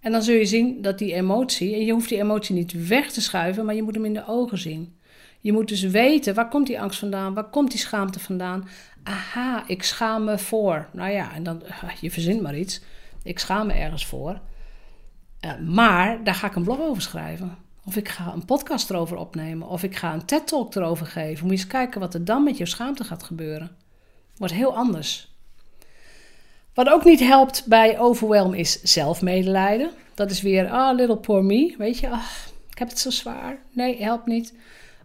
En 0.00 0.12
dan 0.12 0.22
zul 0.22 0.34
je 0.34 0.44
zien 0.44 0.82
dat 0.82 0.98
die 0.98 1.14
emotie, 1.14 1.74
en 1.74 1.84
je 1.84 1.92
hoeft 1.92 2.08
die 2.08 2.18
emotie 2.18 2.54
niet 2.54 2.88
weg 2.88 3.12
te 3.12 3.20
schuiven, 3.20 3.64
maar 3.64 3.74
je 3.74 3.82
moet 3.82 3.94
hem 3.94 4.04
in 4.04 4.14
de 4.14 4.26
ogen 4.26 4.58
zien. 4.58 4.96
Je 5.40 5.52
moet 5.52 5.68
dus 5.68 5.82
weten, 5.82 6.34
waar 6.34 6.48
komt 6.48 6.66
die 6.66 6.80
angst 6.80 6.98
vandaan? 6.98 7.34
Waar 7.34 7.50
komt 7.50 7.70
die 7.70 7.80
schaamte 7.80 8.20
vandaan? 8.20 8.68
Aha, 9.02 9.64
ik 9.66 9.82
schaam 9.82 10.24
me 10.24 10.38
voor. 10.38 10.88
Nou 10.92 11.10
ja, 11.10 11.34
en 11.34 11.42
dan, 11.42 11.62
je 12.00 12.10
verzint 12.10 12.40
maar 12.40 12.58
iets. 12.58 12.80
Ik 13.22 13.38
schaam 13.38 13.66
me 13.66 13.72
ergens 13.72 14.06
voor. 14.06 14.40
Uh, 15.44 15.58
maar 15.58 16.24
daar 16.24 16.34
ga 16.34 16.46
ik 16.46 16.54
een 16.54 16.62
blog 16.62 16.80
over 16.80 17.02
schrijven. 17.02 17.56
Of 17.84 17.96
ik 17.96 18.08
ga 18.08 18.32
een 18.32 18.44
podcast 18.44 18.90
erover 18.90 19.16
opnemen. 19.16 19.68
Of 19.68 19.82
ik 19.82 19.96
ga 19.96 20.14
een 20.14 20.24
TED-talk 20.24 20.74
erover 20.74 21.06
geven. 21.06 21.46
Moet 21.46 21.56
je 21.56 21.62
eens 21.62 21.72
kijken 21.72 22.00
wat 22.00 22.14
er 22.14 22.24
dan 22.24 22.42
met 22.42 22.56
je 22.56 22.66
schaamte 22.66 23.04
gaat 23.04 23.22
gebeuren. 23.22 23.70
Wordt 24.36 24.54
heel 24.54 24.76
anders. 24.76 25.27
Wat 26.78 26.88
ook 26.88 27.04
niet 27.04 27.20
helpt 27.20 27.66
bij 27.66 27.98
overwhelm 27.98 28.54
is 28.54 28.82
zelfmedelijden. 28.82 29.90
Dat 30.14 30.30
is 30.30 30.42
weer, 30.42 30.68
ah, 30.68 30.90
oh, 30.90 30.96
little 30.96 31.16
poor 31.16 31.44
me. 31.44 31.74
Weet 31.78 31.98
je, 31.98 32.10
ach, 32.10 32.48
ik 32.70 32.78
heb 32.78 32.88
het 32.88 32.98
zo 32.98 33.10
zwaar. 33.10 33.58
Nee, 33.72 34.02
helpt 34.02 34.26
niet. 34.26 34.54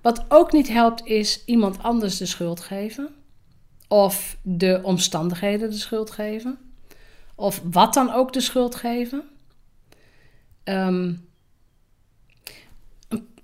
Wat 0.01 0.25
ook 0.27 0.51
niet 0.51 0.67
helpt 0.67 1.05
is 1.05 1.45
iemand 1.45 1.83
anders 1.83 2.17
de 2.17 2.25
schuld 2.25 2.59
geven. 2.59 3.09
Of 3.87 4.37
de 4.41 4.79
omstandigheden 4.83 5.69
de 5.69 5.75
schuld 5.75 6.11
geven. 6.11 6.57
Of 7.35 7.61
wat 7.71 7.93
dan 7.93 8.13
ook 8.13 8.33
de 8.33 8.41
schuld 8.41 8.75
geven. 8.75 9.23
Um, 10.63 11.27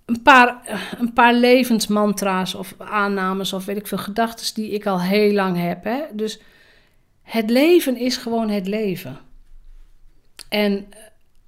een, 0.05 0.21
paar, 0.23 0.79
een 0.99 1.13
paar 1.13 1.33
levensmantra's 1.33 2.55
of 2.55 2.75
aannames 2.77 3.53
of 3.53 3.65
weet 3.65 3.77
ik 3.77 3.87
veel 3.87 3.97
gedachten 3.97 4.53
die 4.53 4.71
ik 4.71 4.85
al 4.85 5.01
heel 5.01 5.33
lang 5.33 5.57
heb. 5.57 5.83
Hè? 5.83 6.01
Dus 6.13 6.39
het 7.29 7.49
leven 7.49 7.97
is 7.97 8.17
gewoon 8.17 8.49
het 8.49 8.67
leven. 8.67 9.17
En 10.49 10.87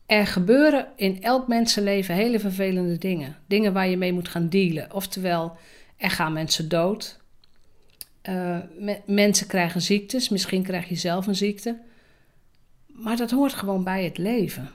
er 0.05 0.27
gebeuren 0.27 0.87
in 0.95 1.23
elk 1.23 1.47
mensenleven 1.47 2.15
hele 2.15 2.39
vervelende 2.39 2.97
dingen. 2.97 3.37
Dingen 3.45 3.73
waar 3.73 3.87
je 3.87 3.97
mee 3.97 4.13
moet 4.13 4.27
gaan 4.27 4.49
dealen. 4.49 4.93
Oftewel, 4.93 5.57
er 5.97 6.09
gaan 6.09 6.33
mensen 6.33 6.69
dood. 6.69 7.19
Uh, 8.29 8.57
mensen 9.05 9.47
krijgen 9.47 9.81
ziektes. 9.81 10.29
Misschien 10.29 10.63
krijg 10.63 10.89
je 10.89 10.95
zelf 10.95 11.27
een 11.27 11.35
ziekte. 11.35 11.77
Maar 12.85 13.17
dat 13.17 13.31
hoort 13.31 13.53
gewoon 13.53 13.83
bij 13.83 14.03
het 14.03 14.17
leven. 14.17 14.69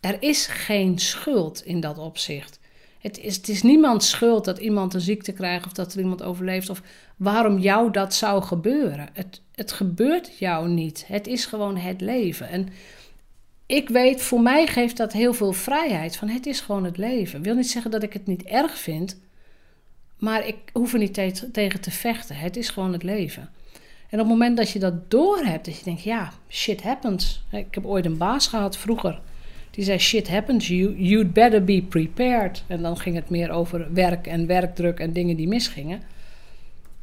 Er 0.00 0.22
is 0.22 0.46
geen 0.46 0.98
schuld 0.98 1.64
in 1.64 1.80
dat 1.80 1.98
opzicht. 1.98 2.59
Het 3.00 3.18
is, 3.18 3.36
het 3.36 3.48
is 3.48 3.62
niemands 3.62 4.10
schuld 4.10 4.44
dat 4.44 4.58
iemand 4.58 4.94
een 4.94 5.00
ziekte 5.00 5.32
krijgt 5.32 5.66
of 5.66 5.72
dat 5.72 5.92
er 5.92 6.00
iemand 6.00 6.22
overleeft 6.22 6.70
of 6.70 6.82
waarom 7.16 7.58
jou 7.58 7.90
dat 7.90 8.14
zou 8.14 8.42
gebeuren. 8.42 9.08
Het, 9.12 9.40
het 9.54 9.72
gebeurt 9.72 10.38
jou 10.38 10.68
niet. 10.68 11.04
Het 11.06 11.26
is 11.26 11.46
gewoon 11.46 11.76
het 11.76 12.00
leven. 12.00 12.48
En 12.48 12.68
ik 13.66 13.88
weet, 13.88 14.22
voor 14.22 14.40
mij 14.40 14.66
geeft 14.66 14.96
dat 14.96 15.12
heel 15.12 15.32
veel 15.32 15.52
vrijheid. 15.52 16.16
Van 16.16 16.28
het 16.28 16.46
is 16.46 16.60
gewoon 16.60 16.84
het 16.84 16.96
leven. 16.96 17.38
Ik 17.38 17.44
wil 17.44 17.54
niet 17.54 17.70
zeggen 17.70 17.90
dat 17.90 18.02
ik 18.02 18.12
het 18.12 18.26
niet 18.26 18.42
erg 18.42 18.78
vind, 18.78 19.20
maar 20.18 20.46
ik 20.46 20.56
hoef 20.72 20.92
er 20.92 20.98
niet 20.98 21.14
tegen 21.52 21.80
te 21.80 21.90
vechten. 21.90 22.36
Het 22.36 22.56
is 22.56 22.68
gewoon 22.68 22.92
het 22.92 23.02
leven. 23.02 23.42
En 24.08 24.20
op 24.20 24.26
het 24.26 24.38
moment 24.38 24.56
dat 24.56 24.70
je 24.70 24.78
dat 24.78 25.10
doorhebt, 25.10 25.64
dat 25.64 25.78
je 25.78 25.84
denkt, 25.84 26.02
ja, 26.02 26.32
shit 26.48 26.82
happens. 26.82 27.42
Ik 27.50 27.74
heb 27.74 27.86
ooit 27.86 28.04
een 28.04 28.16
baas 28.16 28.46
gehad 28.46 28.76
vroeger. 28.76 29.20
Die 29.70 29.84
zei, 29.84 29.98
shit 29.98 30.28
happens, 30.28 30.68
you, 30.68 30.94
you'd 30.96 31.32
better 31.32 31.64
be 31.64 31.82
prepared. 31.88 32.64
En 32.66 32.82
dan 32.82 32.96
ging 32.96 33.16
het 33.16 33.30
meer 33.30 33.50
over 33.50 33.92
werk 33.92 34.26
en 34.26 34.46
werkdruk 34.46 34.98
en 34.98 35.12
dingen 35.12 35.36
die 35.36 35.48
misgingen. 35.48 36.02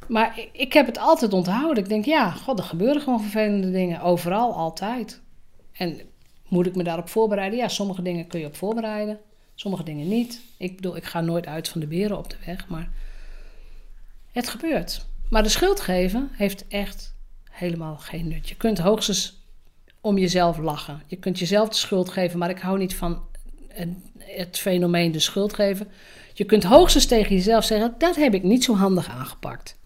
Maar 0.07 0.39
ik, 0.39 0.49
ik 0.51 0.73
heb 0.73 0.85
het 0.85 0.97
altijd 0.97 1.33
onthouden. 1.33 1.83
Ik 1.83 1.89
denk, 1.89 2.05
ja, 2.05 2.31
god, 2.31 2.59
er 2.59 2.65
gebeuren 2.65 3.01
gewoon 3.01 3.21
vervelende 3.21 3.71
dingen. 3.71 4.01
Overal, 4.01 4.53
altijd. 4.53 5.21
En 5.73 5.99
moet 6.47 6.65
ik 6.65 6.75
me 6.75 6.83
daarop 6.83 7.09
voorbereiden? 7.09 7.59
Ja, 7.59 7.67
sommige 7.67 8.01
dingen 8.01 8.27
kun 8.27 8.39
je 8.39 8.45
op 8.45 8.55
voorbereiden. 8.55 9.19
Sommige 9.55 9.83
dingen 9.83 10.07
niet. 10.07 10.41
Ik 10.57 10.75
bedoel, 10.75 10.95
ik 10.95 11.03
ga 11.03 11.21
nooit 11.21 11.45
uit 11.45 11.69
van 11.69 11.81
de 11.81 11.87
beren 11.87 12.17
op 12.17 12.29
de 12.29 12.37
weg. 12.45 12.67
Maar 12.67 12.89
het 14.31 14.47
gebeurt. 14.47 15.05
Maar 15.29 15.43
de 15.43 15.49
schuld 15.49 15.79
geven 15.79 16.29
heeft 16.31 16.67
echt 16.67 17.15
helemaal 17.51 17.97
geen 17.97 18.27
nut. 18.27 18.49
Je 18.49 18.55
kunt 18.55 18.77
hoogstens 18.77 19.36
om 20.07 20.17
jezelf 20.17 20.57
lachen. 20.57 21.01
Je 21.07 21.15
kunt 21.15 21.39
jezelf 21.39 21.69
de 21.69 21.75
schuld 21.75 22.09
geven, 22.09 22.39
maar 22.39 22.49
ik 22.49 22.59
hou 22.59 22.77
niet 22.77 22.95
van 22.95 23.21
het 24.17 24.59
fenomeen 24.59 25.11
de 25.11 25.19
schuld 25.19 25.53
geven. 25.53 25.87
Je 26.33 26.45
kunt 26.45 26.63
hoogstens 26.63 27.05
tegen 27.05 27.35
jezelf 27.35 27.63
zeggen: 27.63 27.95
dat 27.97 28.15
heb 28.15 28.33
ik 28.33 28.43
niet 28.43 28.63
zo 28.63 28.75
handig 28.75 29.09
aangepakt. 29.09 29.77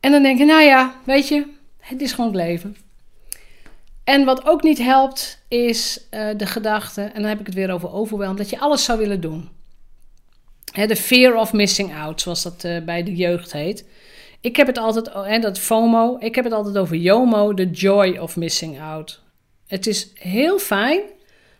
En 0.00 0.10
dan 0.12 0.22
denk 0.22 0.38
je: 0.38 0.44
nou 0.44 0.62
ja, 0.62 0.94
weet 1.04 1.28
je, 1.28 1.46
het 1.78 2.00
is 2.00 2.12
gewoon 2.12 2.30
het 2.30 2.40
leven. 2.40 2.76
En 4.04 4.24
wat 4.24 4.46
ook 4.46 4.62
niet 4.62 4.78
helpt, 4.78 5.42
is 5.48 6.00
uh, 6.10 6.28
de 6.36 6.46
gedachte, 6.46 7.02
en 7.02 7.20
dan 7.20 7.30
heb 7.30 7.40
ik 7.40 7.46
het 7.46 7.54
weer 7.54 7.70
over 7.70 7.92
overwhelm, 7.92 8.36
dat 8.36 8.50
je 8.50 8.58
alles 8.58 8.84
zou 8.84 8.98
willen 8.98 9.20
doen. 9.20 9.48
de 10.72 10.96
fear 10.96 11.34
of 11.34 11.52
missing 11.52 11.94
out, 11.94 12.20
zoals 12.20 12.42
dat 12.42 12.64
uh, 12.64 12.84
bij 12.84 13.02
de 13.02 13.14
jeugd 13.16 13.52
heet. 13.52 13.84
Ik 14.44 14.56
heb 14.56 14.66
het 14.66 14.78
altijd, 14.78 15.08
en 15.08 15.40
dat 15.40 15.58
FOMO, 15.58 16.16
ik 16.18 16.34
heb 16.34 16.44
het 16.44 16.52
altijd 16.52 16.76
over 16.76 16.96
YOMO, 16.96 17.54
the 17.54 17.70
joy 17.70 18.16
of 18.16 18.36
missing 18.36 18.80
out. 18.80 19.22
Het 19.66 19.86
is 19.86 20.10
heel 20.14 20.58
fijn 20.58 21.00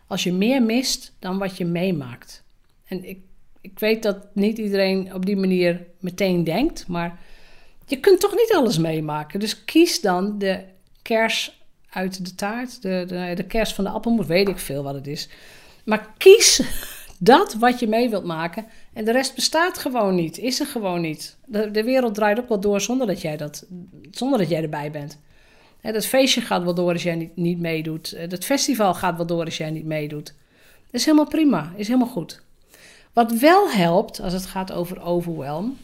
als 0.07 0.23
je 0.23 0.33
meer 0.33 0.63
mist 0.63 1.13
dan 1.19 1.39
wat 1.39 1.57
je 1.57 1.65
meemaakt. 1.65 2.45
En 2.85 3.05
ik, 3.05 3.19
ik 3.61 3.79
weet 3.79 4.03
dat 4.03 4.35
niet 4.35 4.59
iedereen 4.59 5.15
op 5.15 5.27
die 5.27 5.37
manier 5.37 5.87
meteen 6.01 6.45
denkt, 6.45 6.89
maar 6.89 7.19
je 7.87 8.01
kunt 8.01 8.21
toch 8.21 8.35
niet 8.35 8.55
alles 8.55 8.79
meemaken. 8.79 9.41
Dus 9.41 9.65
kies 9.65 10.01
dan 10.01 10.39
de 10.39 10.61
kers 11.03 11.63
uit 11.91 12.25
de 12.25 12.35
taart, 12.35 12.83
de, 12.83 13.05
de, 13.07 13.33
de 13.35 13.47
kers 13.47 13.75
van 13.75 13.85
de 13.85 13.91
appelmoes, 13.91 14.27
weet 14.27 14.49
ik 14.49 14.59
veel 14.59 14.83
wat 14.83 14.95
het 14.95 15.07
is. 15.07 15.29
Maar 15.85 16.15
kies 16.19 16.61
dat 17.25 17.55
wat 17.55 17.81
je 17.81 17.87
mee 17.87 18.11
wilt 18.11 18.25
maken. 18.25 18.67
En 18.93 19.05
de 19.05 19.13
rest 19.13 19.35
bestaat 19.35 19.79
gewoon 19.79 20.15
niet, 20.15 20.39
is 20.39 20.61
er 20.61 20.67
gewoon 20.67 21.01
niet. 21.01 21.37
De, 21.47 21.71
de 21.71 21.85
wereld 21.85 22.15
draait 22.15 22.39
ook 22.39 22.49
wel 22.49 22.61
door 22.61 22.81
zonder 22.81 23.07
dat 23.07 23.21
jij, 23.21 23.37
dat, 23.37 23.67
zonder 24.11 24.39
dat 24.39 24.49
jij 24.49 24.63
erbij 24.63 24.91
bent. 24.91 25.21
dat 25.81 26.07
feestje 26.07 26.41
gaat 26.41 26.63
wel 26.63 26.75
door 26.75 26.93
als 26.93 27.03
jij 27.03 27.15
niet, 27.15 27.37
niet 27.37 27.59
meedoet. 27.59 28.31
Dat 28.31 28.45
festival 28.45 28.95
gaat 28.95 29.17
wel 29.17 29.27
door 29.27 29.45
als 29.45 29.57
jij 29.57 29.71
niet 29.71 29.85
meedoet. 29.85 30.27
Dat 30.27 31.01
is 31.01 31.05
helemaal 31.05 31.29
prima, 31.29 31.73
is 31.77 31.87
helemaal 31.87 32.09
goed. 32.09 32.43
Wat 33.13 33.33
wel 33.33 33.71
helpt 33.71 34.21
als 34.21 34.33
het 34.33 34.47
gaat 34.47 34.73
over 34.73 35.03
overwhelm. 35.03 35.77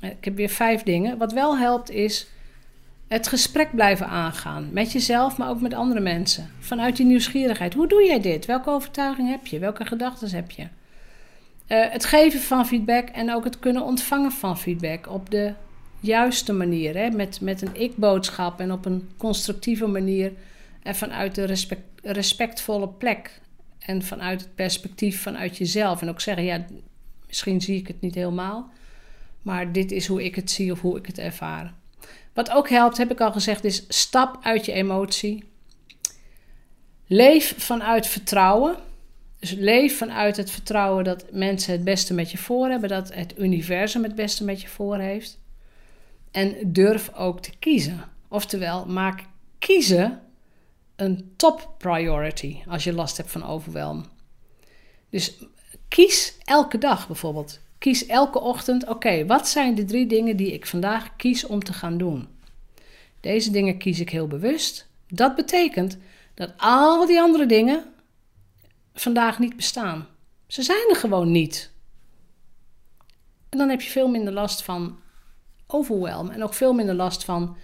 Ik 0.00 0.24
heb 0.24 0.36
weer 0.36 0.48
vijf 0.48 0.82
dingen. 0.82 1.18
Wat 1.18 1.32
wel 1.32 1.58
helpt 1.58 1.90
is 1.90 2.26
het 3.10 3.28
gesprek 3.28 3.74
blijven 3.74 4.06
aangaan. 4.06 4.68
Met 4.72 4.92
jezelf, 4.92 5.36
maar 5.36 5.48
ook 5.48 5.60
met 5.60 5.74
andere 5.74 6.00
mensen. 6.00 6.50
Vanuit 6.58 6.96
die 6.96 7.06
nieuwsgierigheid. 7.06 7.74
Hoe 7.74 7.88
doe 7.88 8.04
jij 8.04 8.20
dit? 8.20 8.46
Welke 8.46 8.70
overtuiging 8.70 9.28
heb 9.28 9.46
je? 9.46 9.58
Welke 9.58 9.84
gedachten 9.84 10.30
heb 10.30 10.50
je? 10.50 10.62
Uh, 10.62 10.68
het 11.92 12.04
geven 12.04 12.40
van 12.40 12.66
feedback 12.66 13.08
en 13.08 13.34
ook 13.34 13.44
het 13.44 13.58
kunnen 13.58 13.84
ontvangen 13.84 14.32
van 14.32 14.58
feedback 14.58 15.08
op 15.08 15.30
de 15.30 15.52
juiste 16.00 16.52
manier. 16.52 16.96
Hè? 16.96 17.10
Met, 17.10 17.40
met 17.40 17.62
een 17.62 17.80
ik-boodschap 17.80 18.60
en 18.60 18.72
op 18.72 18.84
een 18.84 19.08
constructieve 19.16 19.86
manier. 19.86 20.32
En 20.82 20.94
vanuit 20.94 21.34
de 21.34 21.44
respect, 21.44 21.82
respectvolle 22.02 22.88
plek. 22.88 23.40
En 23.78 24.02
vanuit 24.02 24.40
het 24.40 24.54
perspectief 24.54 25.22
vanuit 25.22 25.56
jezelf. 25.56 26.02
En 26.02 26.08
ook 26.08 26.20
zeggen, 26.20 26.44
ja, 26.44 26.64
misschien 27.26 27.60
zie 27.60 27.76
ik 27.76 27.86
het 27.86 28.00
niet 28.00 28.14
helemaal. 28.14 28.70
Maar 29.42 29.72
dit 29.72 29.92
is 29.92 30.06
hoe 30.06 30.24
ik 30.24 30.34
het 30.34 30.50
zie 30.50 30.72
of 30.72 30.80
hoe 30.80 30.98
ik 30.98 31.06
het 31.06 31.18
ervaar. 31.18 31.78
Wat 32.32 32.50
ook 32.50 32.68
helpt, 32.68 32.96
heb 32.96 33.10
ik 33.10 33.20
al 33.20 33.32
gezegd, 33.32 33.64
is 33.64 33.84
stap 33.88 34.38
uit 34.42 34.64
je 34.64 34.72
emotie. 34.72 35.44
Leef 37.06 37.54
vanuit 37.58 38.06
vertrouwen. 38.06 38.76
Dus 39.38 39.50
leef 39.50 39.98
vanuit 39.98 40.36
het 40.36 40.50
vertrouwen 40.50 41.04
dat 41.04 41.24
mensen 41.32 41.72
het 41.72 41.84
beste 41.84 42.14
met 42.14 42.30
je 42.30 42.38
voor 42.38 42.68
hebben, 42.68 42.88
dat 42.88 43.14
het 43.14 43.38
universum 43.38 44.02
het 44.02 44.14
beste 44.14 44.44
met 44.44 44.60
je 44.60 44.68
voor 44.68 44.98
heeft. 44.98 45.38
En 46.30 46.72
durf 46.72 47.14
ook 47.14 47.40
te 47.40 47.50
kiezen. 47.58 48.04
Oftewel, 48.28 48.86
maak 48.86 49.24
kiezen 49.58 50.20
een 50.96 51.32
top 51.36 51.74
priority 51.78 52.56
als 52.66 52.84
je 52.84 52.92
last 52.92 53.16
hebt 53.16 53.30
van 53.30 53.46
overwelm. 53.46 54.04
Dus 55.10 55.44
kies 55.88 56.34
elke 56.44 56.78
dag 56.78 57.06
bijvoorbeeld. 57.06 57.60
Kies 57.80 58.06
elke 58.06 58.40
ochtend, 58.40 58.88
oké, 58.88 59.26
wat 59.26 59.48
zijn 59.48 59.74
de 59.74 59.84
drie 59.84 60.06
dingen 60.06 60.36
die 60.36 60.52
ik 60.52 60.66
vandaag 60.66 61.16
kies 61.16 61.46
om 61.46 61.64
te 61.64 61.72
gaan 61.72 61.98
doen? 61.98 62.28
Deze 63.20 63.50
dingen 63.50 63.78
kies 63.78 64.00
ik 64.00 64.10
heel 64.10 64.26
bewust. 64.26 64.88
Dat 65.08 65.34
betekent 65.34 65.98
dat 66.34 66.52
al 66.56 67.06
die 67.06 67.20
andere 67.20 67.46
dingen 67.46 67.84
vandaag 68.94 69.38
niet 69.38 69.56
bestaan. 69.56 70.06
Ze 70.46 70.62
zijn 70.62 70.88
er 70.88 70.96
gewoon 70.96 71.30
niet. 71.30 71.70
En 73.48 73.58
dan 73.58 73.68
heb 73.68 73.80
je 73.80 73.90
veel 73.90 74.08
minder 74.08 74.32
last 74.32 74.62
van 74.62 74.98
overwhelm. 75.66 76.30
En 76.30 76.42
ook 76.42 76.54
veel 76.54 76.72
minder 76.72 76.94
last 76.94 77.24
van 77.24 77.56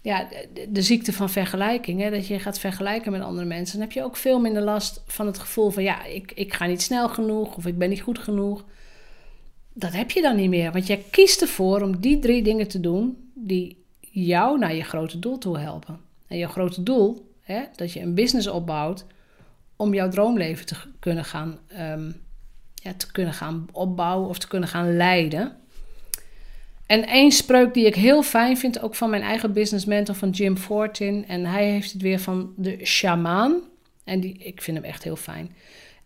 ja, 0.00 0.28
de, 0.68 0.82
ziekte 0.82 1.12
van 1.12 1.30
vergelijking. 1.30 2.00
Hè? 2.00 2.10
Dat 2.10 2.26
je 2.26 2.38
gaat 2.38 2.58
vergelijken 2.58 3.12
met 3.12 3.22
andere 3.22 3.46
mensen. 3.46 3.78
Dan 3.78 3.86
heb 3.86 3.96
je 3.96 4.04
ook 4.04 4.16
veel 4.16 4.40
minder 4.40 4.62
last 4.62 5.02
van 5.06 5.26
het 5.26 5.38
gevoel 5.38 5.70
van... 5.70 5.82
ja, 5.82 6.04
ik, 6.04 6.32
ik 6.32 6.54
ga 6.54 6.66
niet 6.66 6.82
snel 6.82 7.08
genoeg 7.08 7.56
of 7.56 7.66
ik 7.66 7.78
ben 7.78 7.88
niet 7.88 8.00
goed 8.00 8.18
genoeg. 8.18 8.64
Dat 9.80 9.92
heb 9.92 10.10
je 10.10 10.22
dan 10.22 10.36
niet 10.36 10.48
meer. 10.48 10.72
Want 10.72 10.86
jij 10.86 11.04
kiest 11.10 11.40
ervoor 11.40 11.82
om 11.82 12.00
die 12.00 12.18
drie 12.18 12.42
dingen 12.42 12.68
te 12.68 12.80
doen... 12.80 13.30
die 13.34 13.84
jou 14.00 14.58
naar 14.58 14.74
je 14.74 14.82
grote 14.82 15.18
doel 15.18 15.38
toe 15.38 15.58
helpen. 15.58 16.00
En 16.26 16.38
jouw 16.38 16.48
grote 16.48 16.82
doel, 16.82 17.32
hè, 17.40 17.62
dat 17.76 17.92
je 17.92 18.00
een 18.00 18.14
business 18.14 18.46
opbouwt... 18.46 19.06
om 19.76 19.94
jouw 19.94 20.08
droomleven 20.08 20.66
te 20.66 20.74
kunnen 20.98 21.24
gaan, 21.24 21.58
um, 21.78 22.20
ja, 22.74 22.92
te 22.96 23.12
kunnen 23.12 23.34
gaan 23.34 23.66
opbouwen 23.72 24.28
of 24.28 24.38
te 24.38 24.48
kunnen 24.48 24.68
gaan 24.68 24.96
leiden... 24.96 25.58
En 26.86 27.06
één 27.06 27.32
spreuk 27.32 27.74
die 27.74 27.86
ik 27.86 27.94
heel 27.94 28.22
fijn 28.22 28.56
vind, 28.56 28.82
ook 28.82 28.94
van 28.94 29.10
mijn 29.10 29.22
eigen 29.22 29.52
business 29.52 29.84
mentor 29.84 30.14
van 30.14 30.30
Jim 30.30 30.56
Fortin. 30.56 31.24
En 31.28 31.44
hij 31.44 31.70
heeft 31.70 31.92
het 31.92 32.02
weer 32.02 32.18
van 32.18 32.52
de 32.56 32.78
shamaan. 32.84 33.60
En 34.04 34.20
die, 34.20 34.38
ik 34.38 34.62
vind 34.62 34.76
hem 34.76 34.86
echt 34.86 35.04
heel 35.04 35.16
fijn. 35.16 35.52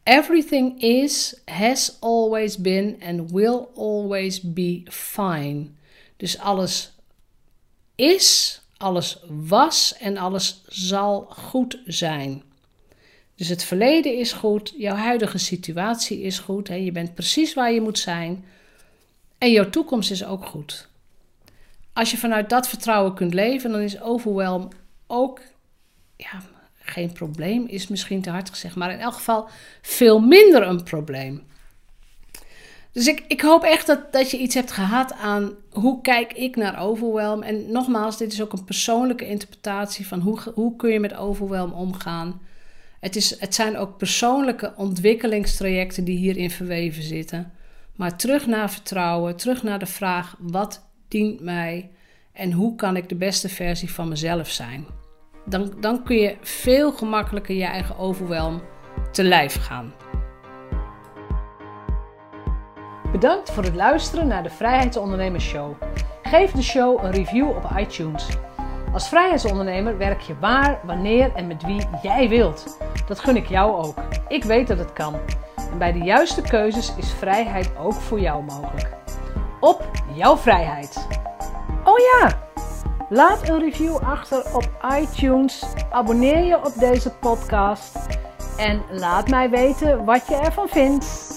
Everything 0.05 0.81
is, 0.81 1.41
has 1.45 1.97
always 2.01 2.57
been 2.57 3.01
and 3.03 3.31
will 3.31 3.69
always 3.75 4.41
be 4.41 4.83
fine. 4.91 5.71
Dus 6.17 6.39
alles 6.39 6.93
is, 7.95 8.61
alles 8.77 9.19
was 9.29 9.97
en 9.99 10.17
alles 10.17 10.63
zal 10.69 11.21
goed 11.21 11.79
zijn. 11.87 12.43
Dus 13.35 13.49
het 13.49 13.65
verleden 13.65 14.19
is 14.19 14.33
goed, 14.33 14.75
jouw 14.77 14.97
huidige 14.97 15.39
situatie 15.39 16.21
is 16.21 16.39
goed. 16.39 16.69
Hè? 16.69 16.75
Je 16.75 16.93
bent 16.93 17.15
precies 17.15 17.55
waar 17.55 17.73
je 17.73 17.81
moet 17.81 17.99
zijn. 17.99 18.45
En 19.39 19.51
jouw 19.51 19.71
toekomst 19.71 20.11
is 20.11 20.25
ook 20.25 20.47
goed. 20.47 20.89
Als 21.93 22.11
je 22.11 22.17
vanuit 22.17 22.51
dat 22.51 22.69
vertrouwen 22.69 23.15
kunt 23.15 23.35
leven, 23.35 23.71
dan 23.71 23.81
is 23.81 24.01
overwhelm 24.01 24.69
ook 25.07 25.41
ja, 26.17 26.43
geen 26.85 27.13
probleem, 27.13 27.67
is 27.67 27.89
misschien 27.89 28.23
te 28.23 28.31
hard 28.31 28.51
gezegd, 28.51 28.77
maar 28.77 28.93
in 28.93 28.99
elk 28.99 29.15
geval 29.15 29.49
veel 29.83 30.21
minder 30.21 30.63
een 30.63 30.83
probleem. 30.83 31.43
Dus 32.93 33.07
ik, 33.07 33.25
ik 33.29 33.41
hoop 33.41 33.63
echt 33.63 33.87
dat, 33.87 34.13
dat 34.13 34.31
je 34.31 34.39
iets 34.39 34.55
hebt 34.55 34.73
gehad 34.73 35.13
aan 35.13 35.53
hoe 35.71 36.01
kijk 36.01 36.33
ik 36.33 36.57
naar 36.57 36.81
overwhelm. 36.81 37.43
En 37.43 37.73
nogmaals, 37.73 38.19
dit 38.19 38.33
is 38.33 38.43
ook 38.43 38.53
een 38.53 38.65
persoonlijke 38.65 39.27
interpretatie 39.27 40.07
van 40.07 40.21
hoe, 40.21 40.39
hoe 40.55 40.77
kun 40.77 40.91
je 40.91 41.01
met 41.01 41.15
overwhelm 41.17 41.73
omgaan. 41.73 42.41
Het, 43.01 43.17
is, 43.17 43.41
het 43.41 43.55
zijn 43.55 43.77
ook 43.77 43.97
persoonlijke 43.97 44.73
ontwikkelingstrajecten 44.77 46.05
die 46.05 46.19
hierin 46.19 46.51
verweven 46.51 47.03
zitten. 47.03 47.53
Maar 47.97 48.17
terug 48.17 48.47
naar 48.47 48.71
vertrouwen, 48.71 49.37
terug 49.37 49.63
naar 49.63 49.79
de 49.79 49.87
vraag: 49.87 50.37
wat 50.39 50.87
dient 51.09 51.41
mij 51.41 51.91
en 52.33 52.53
hoe 52.53 52.75
kan 52.75 52.97
ik 52.97 53.09
de 53.09 53.15
beste 53.15 53.49
versie 53.49 53.91
van 53.91 54.09
mezelf 54.09 54.51
zijn? 54.51 54.87
Dan, 55.45 55.73
dan 55.81 56.03
kun 56.05 56.17
je 56.17 56.37
veel 56.41 56.93
gemakkelijker 56.93 57.55
je 57.55 57.65
eigen 57.65 57.99
overwelm 57.99 58.63
te 59.11 59.25
lijf 59.25 59.65
gaan. 59.67 59.95
Bedankt 63.13 63.51
voor 63.51 63.63
het 63.63 63.75
luisteren 63.75 64.27
naar 64.27 64.43
de 64.43 64.51
Vrijheidsondernemers 64.51 65.45
Show. 65.45 65.73
Geef 66.23 66.51
de 66.51 66.63
show 66.63 67.05
een 67.05 67.11
review 67.11 67.49
op 67.49 67.71
iTunes. 67.77 68.29
Als 68.93 69.09
vrijheidsondernemer 69.09 69.99
werk 69.99 70.21
je 70.21 70.39
waar, 70.41 70.81
wanneer 70.85 71.35
en 71.35 71.47
met 71.47 71.63
wie 71.63 71.87
jij 72.03 72.29
wilt. 72.29 72.79
Dat 73.07 73.21
gun 73.21 73.37
ik 73.37 73.47
jou 73.47 73.85
ook. 73.85 73.99
Ik 74.29 74.45
weet 74.45 74.67
dat 74.67 74.79
het 74.79 74.93
kan. 74.93 75.15
En 75.73 75.79
bij 75.79 75.93
de 75.93 75.99
juiste 75.99 76.43
keuzes 76.43 76.95
is 76.97 77.13
vrijheid 77.13 77.71
ook 77.79 77.93
voor 77.93 78.21
jou 78.21 78.45
mogelijk. 78.45 78.89
Op 79.61 79.91
jouw 80.15 80.37
vrijheid. 80.37 81.07
Oh 81.85 81.99
ja, 81.99 82.49
laat 83.09 83.49
een 83.49 83.59
review 83.59 83.97
achter 83.97 84.55
op 84.55 84.71
iTunes. 85.01 85.65
Abonneer 85.91 86.45
je 86.45 86.57
op 86.57 86.73
deze 86.79 87.11
podcast. 87.11 87.97
En 88.57 88.83
laat 88.91 89.29
mij 89.29 89.51
weten 89.51 90.05
wat 90.05 90.27
je 90.27 90.35
ervan 90.35 90.69
vindt. 90.69 91.34